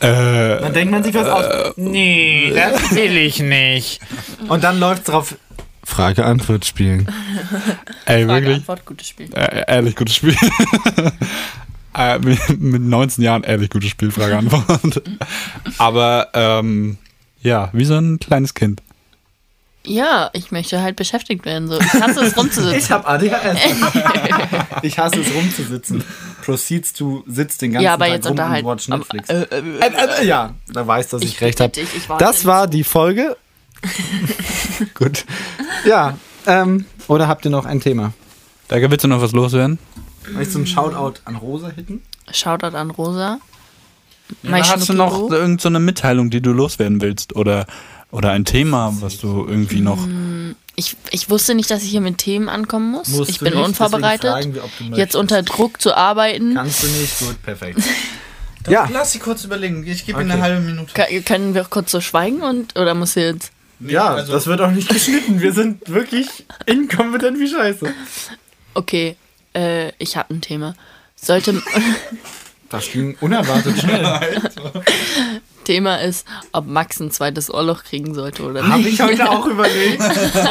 [0.00, 1.74] äh, Dann denkt man sich was aus.
[1.76, 4.00] Nee, das will ich nicht.
[4.48, 5.36] Und dann läuft's drauf.
[5.84, 7.08] Frage-Antwort spielen.
[8.04, 8.56] ey, Frage, wirklich.
[8.58, 9.30] Antwort, gutes Spiel.
[9.34, 10.36] Äh, ehrlich gutes Spiel.
[11.96, 15.02] äh, mit, mit 19 Jahren ehrlich gutes Spiel, Frage Antwort.
[15.78, 16.98] Aber ähm,
[17.40, 18.82] ja, wie so ein kleines Kind.
[19.88, 21.66] Ja, ich möchte halt beschäftigt werden.
[21.68, 21.78] So.
[21.80, 22.90] Ich hasse es Ich rumzusitzen.
[22.94, 23.58] hab ADHS.
[24.82, 26.04] ich hasse es rumzusitzen.
[26.44, 28.66] Proceeds to sitzt den ganzen Ja, aber Tag jetzt rum und unterhalten.
[28.66, 29.30] watch Netflix.
[29.30, 31.72] Aber, äh, äh, Äh, äh, ja, da weiß, dass ich, Ich recht habe.
[31.80, 33.36] ich Das war die Folge.
[34.94, 35.24] Gut.
[35.86, 38.12] Ja, ähm, oder habt ihr noch ein Thema?
[38.68, 39.78] Da willst du noch was loswerden?
[40.30, 42.02] Möchtest du einen Shoutout an Rosa hitten?
[42.30, 43.38] Shoutout an Rosa.
[44.42, 47.34] Ja, hast du noch irgendeine so eine Mitteilung, die du loswerden willst?
[47.34, 47.66] Oder,
[48.10, 49.98] oder ein Thema, was du irgendwie noch.
[50.76, 53.08] Ich, ich wusste nicht, dass ich hier mit Themen ankommen muss.
[53.08, 54.30] Musst ich bin nicht, unvorbereitet.
[54.30, 56.54] fragen wir, ob du Jetzt unter Druck zu arbeiten.
[56.54, 57.18] Kannst du nicht?
[57.18, 57.80] Gut, perfekt.
[58.68, 59.84] ja, Lass sie kurz überlegen.
[59.86, 60.30] Ich gebe Okay.
[60.30, 60.92] eine halbe Minute.
[60.94, 63.50] Ka- Können wir kurz so schweigen und oder muss jetzt.
[63.80, 65.40] ja, also- das wird auch nicht geschnitten.
[65.40, 66.28] Wir sind wirklich
[66.66, 67.92] inkompetent wie Scheiße.
[68.74, 69.16] Okay,
[69.56, 70.74] äh, ich habe ein Thema.
[71.16, 71.60] Sollte
[72.70, 74.04] Das ging unerwartet schnell.
[75.68, 78.94] Thema ist, ob Max ein zweites Ohrloch kriegen sollte oder Habe nicht.
[78.94, 80.02] ich heute auch überlegt.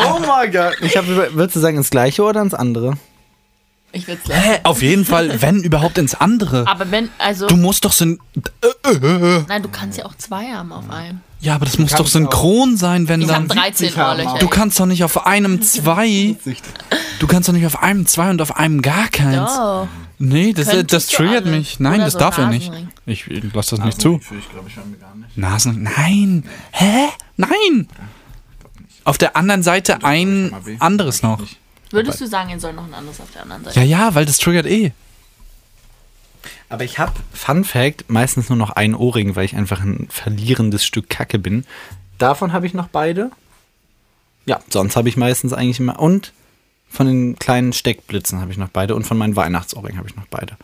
[0.06, 0.76] Oh mein Gott.
[0.82, 2.98] Ich habe über, würdest du sagen ins gleiche oder ins andere?
[3.94, 4.32] Ich würde es.
[4.32, 6.68] Hä, auf jeden Fall, wenn überhaupt ins andere.
[6.68, 7.48] Aber wenn, also.
[7.48, 8.20] Du musst doch syn
[9.48, 11.22] nein, du kannst ja auch zwei haben auf einem.
[11.40, 13.58] Ja, aber das muss doch synchron sein, wenn Ich habe dann.
[13.58, 14.40] 13 haben Ohrlöcher.
[14.40, 16.36] Du kannst doch nicht auf einem zwei.
[17.20, 19.56] Du kannst doch nicht auf einem zwei und auf einem gar keins.
[19.56, 19.88] Doch.
[20.20, 21.80] Nee, das, das du triggert mich.
[21.80, 22.72] Nein, Oder das so darf er nicht.
[23.08, 24.20] Ich, ich lass das nicht zu.
[24.38, 25.38] Ich glaube, ich gar nicht.
[25.38, 25.82] Nasen.
[25.84, 26.44] Nein.
[26.72, 27.08] Hä?
[27.38, 27.88] Nein.
[29.06, 31.42] Auf der anderen Seite ein anderes noch.
[31.90, 33.80] Würdest du sagen, er soll noch ein anderes auf der anderen Seite?
[33.80, 34.92] Ja, ja, weil das triggert eh.
[36.68, 40.86] Aber ich habe, Fun Fact, meistens nur noch ein Ohrring, weil ich einfach ein verlierendes
[40.86, 41.66] Stück Kacke bin.
[42.18, 43.32] Davon habe ich noch beide.
[44.46, 45.98] Ja, sonst habe ich meistens eigentlich immer.
[45.98, 46.34] Und
[46.90, 48.96] von den kleinen Steckblitzen habe ich noch beide.
[48.96, 50.58] Und von meinen Weihnachtsohrringen habe ich noch beide.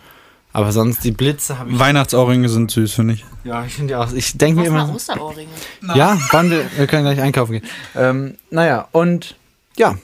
[0.54, 1.80] Aber sonst die Blitze habe ich.
[1.80, 3.26] Weihnachtsohrringe sind süß, finde ich.
[3.44, 4.14] Ja, ich finde ja auch.
[4.14, 4.94] Ich denke mir immer.
[4.94, 5.50] Osterohrringe.
[5.96, 7.64] Ja, wann wir, wir können gleich einkaufen gehen.
[7.96, 9.36] Ähm, naja, und
[9.78, 9.96] ja,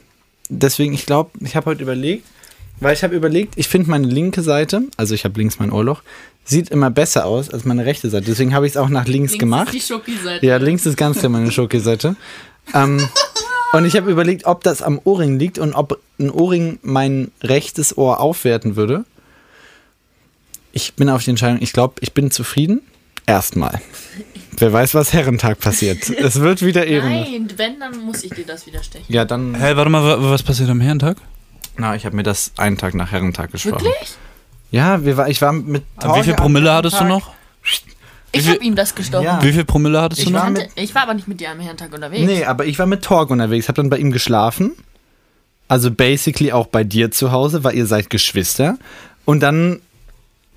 [0.49, 2.25] deswegen, ich glaube, ich habe heute überlegt,
[2.79, 6.01] weil ich habe überlegt, ich finde meine linke Seite, also ich habe links mein Ohrloch,
[6.45, 8.25] sieht immer besser aus als meine rechte Seite.
[8.25, 9.73] Deswegen habe ich es auch nach links, gemacht.
[9.73, 10.45] Ist die Schoki-Seite.
[10.45, 12.15] Ja, links ist ganz klar meine Schoki-Seite.
[12.73, 13.07] ähm,
[13.73, 17.95] und ich habe überlegt, ob das am Ohrring liegt und ob ein Ohrring mein rechtes
[17.97, 19.05] Ohr aufwerten würde.
[20.80, 22.80] Ich bin auf die Entscheidung, ich glaube, ich bin zufrieden.
[23.25, 23.82] Erstmal.
[24.57, 26.09] Wer weiß, was Herrentag passiert.
[26.17, 27.09] es wird wieder Ehren.
[27.11, 29.05] Nein, wenn, dann muss ich dir das wieder stechen.
[29.09, 29.55] Ja, dann.
[29.55, 31.17] Hä, warte mal, wa- was passiert am Herrentag?
[31.75, 33.84] Na, ich habe mir das einen Tag nach Herrentag geschworen.
[33.84, 34.15] Wirklich?
[34.71, 35.84] Ja, wir war, ich war mit.
[36.15, 37.34] Wie viel Promille hattest du noch?
[38.32, 39.25] Ich habe ihm das gestochen.
[39.25, 39.43] Ja.
[39.43, 40.43] Wie viel Promille hattest Ich du noch?
[40.43, 42.25] war mit- ich war aber nicht mit dir am Herrentag unterwegs.
[42.25, 44.71] Nee, aber ich war mit Torg unterwegs, habe dann bei ihm geschlafen.
[45.67, 48.77] Also basically auch bei dir zu Hause, weil ihr seid Geschwister.
[49.25, 49.82] Und dann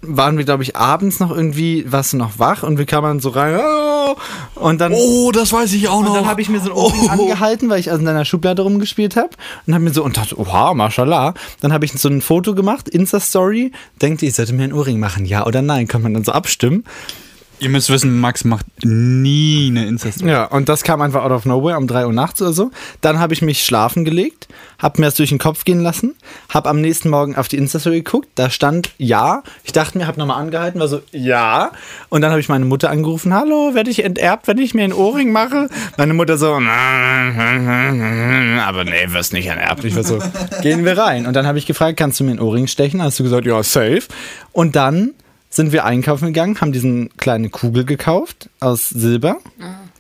[0.03, 3.59] waren wir, glaube ich, abends noch irgendwie, du noch wach und wir kamen so rein,
[3.59, 4.15] oh.
[4.57, 6.15] Und dann, Oh, das weiß ich auch und noch.
[6.15, 9.17] dann habe ich mir so ein Ohrring angehalten, weil ich also in einer Schublade rumgespielt
[9.17, 9.31] habe
[9.67, 11.35] und habe mir so und dachte, oha, mashallah.
[11.61, 13.73] Dann habe ich so ein Foto gemacht, Insta-Story.
[14.03, 15.87] Denkt ihr, ich sollte mir ein Ohrring machen, ja oder nein?
[15.89, 16.85] Kann man dann so abstimmen.
[17.63, 20.29] Ihr müsst wissen, Max macht nie eine Insta-Story.
[20.29, 22.73] Ja, und das kam einfach out of nowhere um 3 Uhr nachts oder so.
[23.03, 24.49] Dann habe ich mich schlafen gelegt,
[24.81, 26.17] habe mir das durch den Kopf gehen lassen,
[26.49, 29.45] habe am nächsten Morgen auf die Insta-Story geguckt, da stand ja.
[29.63, 31.71] Ich dachte mir, habe nochmal angehalten, war so ja.
[32.09, 34.93] Und dann habe ich meine Mutter angerufen, hallo, werde ich enterbt, wenn ich mir einen
[34.93, 35.69] Ohrring mache?
[35.97, 36.65] Meine Mutter so, aber
[38.85, 39.85] nee, wirst nicht enterbt.
[39.85, 40.19] Ich war so,
[40.63, 41.29] gehen wir rein.
[41.29, 43.01] Und dann habe ich gefragt, kannst du mir einen Ohrring stechen?
[43.01, 44.03] Hast du gesagt, ja, safe.
[44.51, 45.13] Und dann
[45.55, 49.37] sind wir einkaufen gegangen, haben diesen kleine Kugel gekauft aus Silber,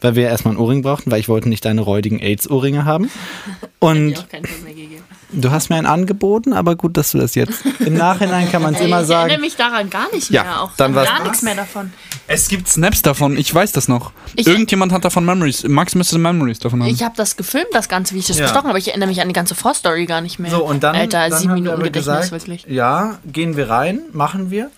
[0.01, 3.11] weil wir erstmal einen Ohrring brauchten, weil ich wollte nicht deine räudigen AIDS-Ohrringe haben.
[3.79, 5.03] Und ich auch keinen Tipp mehr gegeben.
[5.33, 7.65] du hast mir einen angeboten, aber gut, dass du das jetzt.
[7.81, 9.41] Im Nachhinein kann man es immer ich erinnere sagen.
[9.43, 10.63] mich daran gar nicht Ja, mehr.
[10.63, 11.93] Auch dann gar nichts mehr davon.
[12.29, 14.13] Es gibt Snaps davon, ich weiß das noch.
[14.37, 15.65] Ich- Irgendjemand hat davon Memories.
[15.69, 16.89] Max müsste Memories davon haben.
[16.89, 18.45] Ich habe das gefilmt, das Ganze, wie ich das Ja.
[18.47, 18.79] gestochen habe.
[18.79, 20.51] Ich erinnere mich an die ganze Vorstory gar nicht mehr.
[20.51, 22.65] So, und dann, Alter, dann sieben haben wir Minuten aber Gedächtnis, gesagt, wirklich.
[22.69, 24.71] Ja, gehen wir rein, machen wir.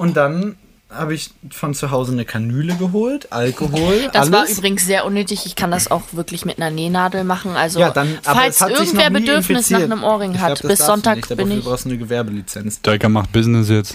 [0.00, 0.56] Und dann
[0.88, 4.32] habe ich von zu Hause eine Kanüle geholt, Alkohol, Das alles.
[4.32, 5.44] war übrigens sehr unnötig.
[5.44, 7.52] Ich kann das auch wirklich mit einer Nähnadel machen.
[7.52, 9.92] Also, ja, dann, aber falls es hat sich irgendwer noch nie Bedürfnis nach infiziert.
[9.92, 11.62] einem Ohrring Ich glaub, hat, das bis Sonntag nicht, bin ich.
[11.62, 12.80] brauchst du eine Gewerbelizenz.
[12.80, 13.94] Deika macht Business jetzt.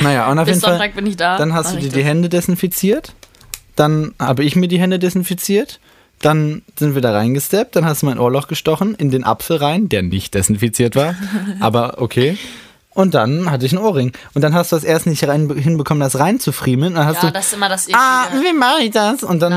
[0.00, 0.72] Naja, und auf Bis jeden Fall.
[0.78, 1.36] Sonntag bin ich da.
[1.36, 3.12] Dann hast du dir die Hände desinfiziert.
[3.76, 5.80] Dann habe ich mir die Hände desinfiziert.
[6.22, 7.76] Dann sind wir da reingesteppt.
[7.76, 11.14] Dann hast du mein Ohrloch gestochen in den Apfel rein, der nicht desinfiziert war.
[11.60, 12.38] aber okay.
[12.96, 14.12] Und dann hatte ich ein Ohrring.
[14.32, 16.94] Und dann hast du das erst nicht rein, hinbekommen, das reinzufriemeln.
[16.94, 18.44] Und dann hast Ja, du, das ist immer das ah, Eklige.
[18.46, 19.22] wie mache ich das?
[19.22, 19.52] Und dann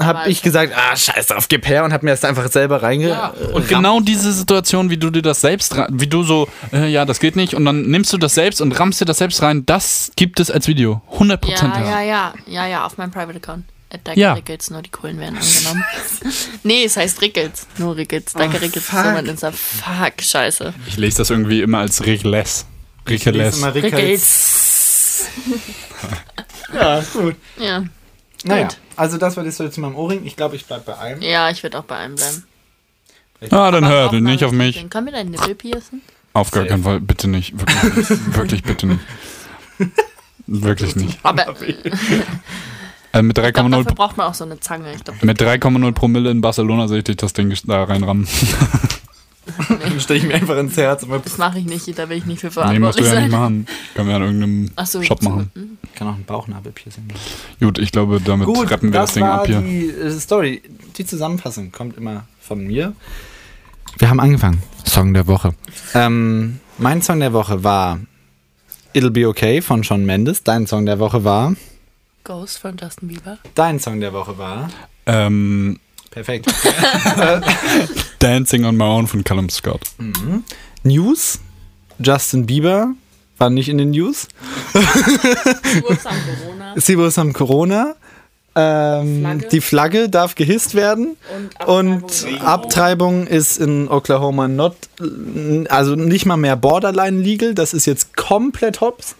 [0.00, 1.84] habe ich gesagt, ah, scheiß drauf, gib her.
[1.84, 3.14] Und habe mir das einfach selber reinge...
[3.52, 7.20] Und genau diese Situation, wie du dir das selbst, wie du so, äh, ja, das
[7.20, 10.10] geht nicht, und dann nimmst du das selbst und rammst dir das selbst rein, das
[10.16, 11.02] gibt es als Video.
[11.18, 11.90] 100% Ja, ja.
[11.90, 13.64] ja, ja, ja, ja, auf meinem Private Account.
[13.92, 14.32] At Danke Ja.
[14.32, 15.84] Rickels, nur die coolen werden angenommen.
[16.62, 17.66] nee, es heißt Rickels.
[17.76, 18.32] Nur Rickels.
[18.32, 19.04] Danke Oh, Rickels ist fuck.
[19.04, 19.52] so mein Insta.
[19.52, 20.72] Fuck, scheiße.
[20.86, 22.64] Ich lese das irgendwie immer als Rickles.
[23.08, 23.62] Ich Rickles.
[23.74, 25.26] Rickels.
[26.74, 27.36] Ja, gut.
[27.58, 27.84] Ja.
[28.44, 28.78] Naja, Gut.
[28.96, 30.24] also das war die Story zu meinem Ohrring.
[30.24, 31.20] Ich glaube, ich bleibe bei einem.
[31.22, 32.44] ja, ich würde auch bei einem bleiben.
[33.50, 34.88] Ah, dann hör Aufnahme nicht auf ist mich.
[34.90, 36.00] Können wir deinen Nippel piercen?
[36.32, 37.52] Auf gar keinen Fall, bitte nicht.
[37.58, 38.10] Wirklich, nicht.
[38.36, 39.00] wirklich bitte nicht.
[40.46, 41.18] Wirklich nicht.
[41.22, 41.54] Aber
[43.12, 44.94] Äh, mit ich glaub, 3,0 dafür braucht man auch so eine Zange.
[44.94, 48.26] Ich glaub, mit 3,0 Promille in Barcelona sehe ich dich das Ding da reinrammen.
[49.68, 51.04] Dann stelle ich mir einfach ins Herz.
[51.24, 53.30] Das mache ich nicht, da will ich nicht für Nee, musst du verantwortlich ja nicht
[53.32, 53.40] sein.
[53.40, 53.66] machen.
[53.94, 55.50] Können wir an irgendeinem Ach so, Shop machen.
[55.82, 57.20] Ich kann auch ein Bauchnabelpiercing machen.
[57.58, 59.60] Gut, ich glaube, damit Gut, retten wir das, das Ding war ab hier.
[59.60, 60.62] die äh, Story.
[60.96, 62.94] Die Zusammenfassung kommt immer von mir.
[63.98, 64.62] Wir haben angefangen.
[64.86, 65.54] Song der Woche.
[65.94, 67.98] Ähm, mein Song der Woche war
[68.94, 70.44] It'll Be Okay von Shawn Mendes.
[70.44, 71.54] Dein Song der Woche war.
[72.24, 73.38] Ghost von Justin Bieber.
[73.54, 74.70] Dein Song der Woche war.
[75.06, 76.46] Ähm, Perfekt.
[78.18, 79.80] Dancing on My Own von Callum Scott.
[80.84, 81.40] News.
[81.98, 82.92] Justin Bieber
[83.38, 84.28] war nicht in den News.
[86.84, 87.94] Kurs am Corona.
[88.54, 89.48] Ähm, Flagge.
[89.48, 91.16] die Flagge darf gehisst werden.
[91.66, 94.76] Und, Und Abtreibung ist in Oklahoma not,
[95.70, 97.54] also nicht mal mehr borderline legal.
[97.54, 99.16] Das ist jetzt komplett hops.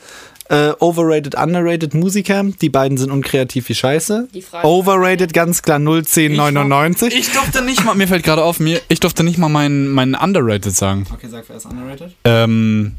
[0.52, 2.44] Äh, overrated, underrated Musiker.
[2.44, 4.28] Die beiden sind unkreativ wie Scheiße.
[4.62, 7.14] Overrated ganz klar 01099.
[7.14, 10.14] Ich durfte nicht mal, mir fällt gerade auf, mir, ich durfte nicht mal meinen mein
[10.14, 11.06] Underrated sagen.
[11.10, 12.14] Okay, sag wer ist underrated.
[12.24, 12.96] Ähm,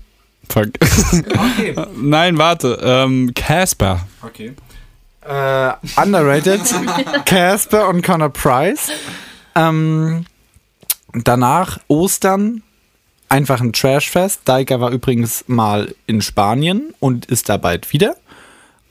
[0.49, 0.69] fuck.
[1.11, 1.75] Okay.
[1.95, 2.79] Nein, warte.
[2.81, 4.07] Ähm, Casper.
[4.23, 4.53] Okay.
[5.21, 6.61] Äh, underrated.
[7.25, 8.89] Casper und Connor Price.
[9.53, 10.25] Ähm,
[11.13, 12.63] danach Ostern.
[13.34, 14.41] Einfach ein Trashfest.
[14.45, 18.15] Daika war übrigens mal in Spanien und ist da bald wieder.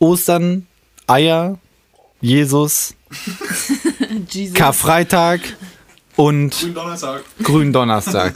[0.01, 0.67] Ostern,
[1.07, 1.61] Eier,
[2.21, 2.97] Jesus,
[4.31, 4.55] Jesus.
[4.55, 5.43] Karfreitag
[6.17, 7.23] und Donnerstag.
[7.45, 8.35] Gründonnerstag.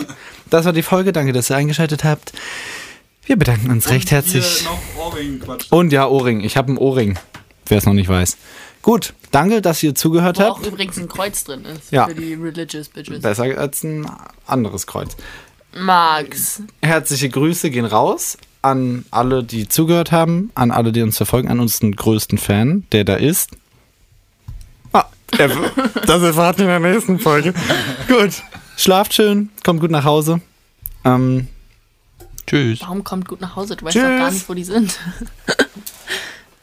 [0.49, 1.11] Das war die Folge.
[1.11, 2.33] Danke, dass ihr eingeschaltet habt.
[3.25, 4.65] Wir bedanken uns recht herzlich.
[5.71, 6.39] Und ja, Ohrring.
[6.45, 7.19] Ich habe einen Ohrring,
[7.67, 8.37] wer es noch nicht weiß.
[8.81, 10.67] Gut, danke, dass ihr zugehört Wo auch habt.
[10.69, 11.91] übrigens ein Kreuz drin ist.
[11.91, 12.07] Ja.
[12.07, 13.23] Für die Religious Bitches.
[13.23, 14.09] Besser als ein
[14.47, 15.17] anderes Kreuz.
[15.79, 16.63] Max.
[16.83, 21.61] Herzliche Grüße gehen raus an alle, die zugehört haben, an alle, die uns verfolgen, an
[21.61, 23.51] unseren größten Fan, der da ist.
[24.93, 25.05] Ah,
[25.39, 25.49] er,
[26.07, 27.55] das erfahren wir in der nächsten Folge.
[28.09, 28.43] gut.
[28.77, 30.41] Schlaft schön, kommt gut nach Hause.
[31.05, 31.47] Ähm,
[32.47, 32.81] Tschüss.
[32.81, 33.77] Warum kommt gut nach Hause?
[33.77, 34.99] Du weißt doch gar nicht, wo die sind.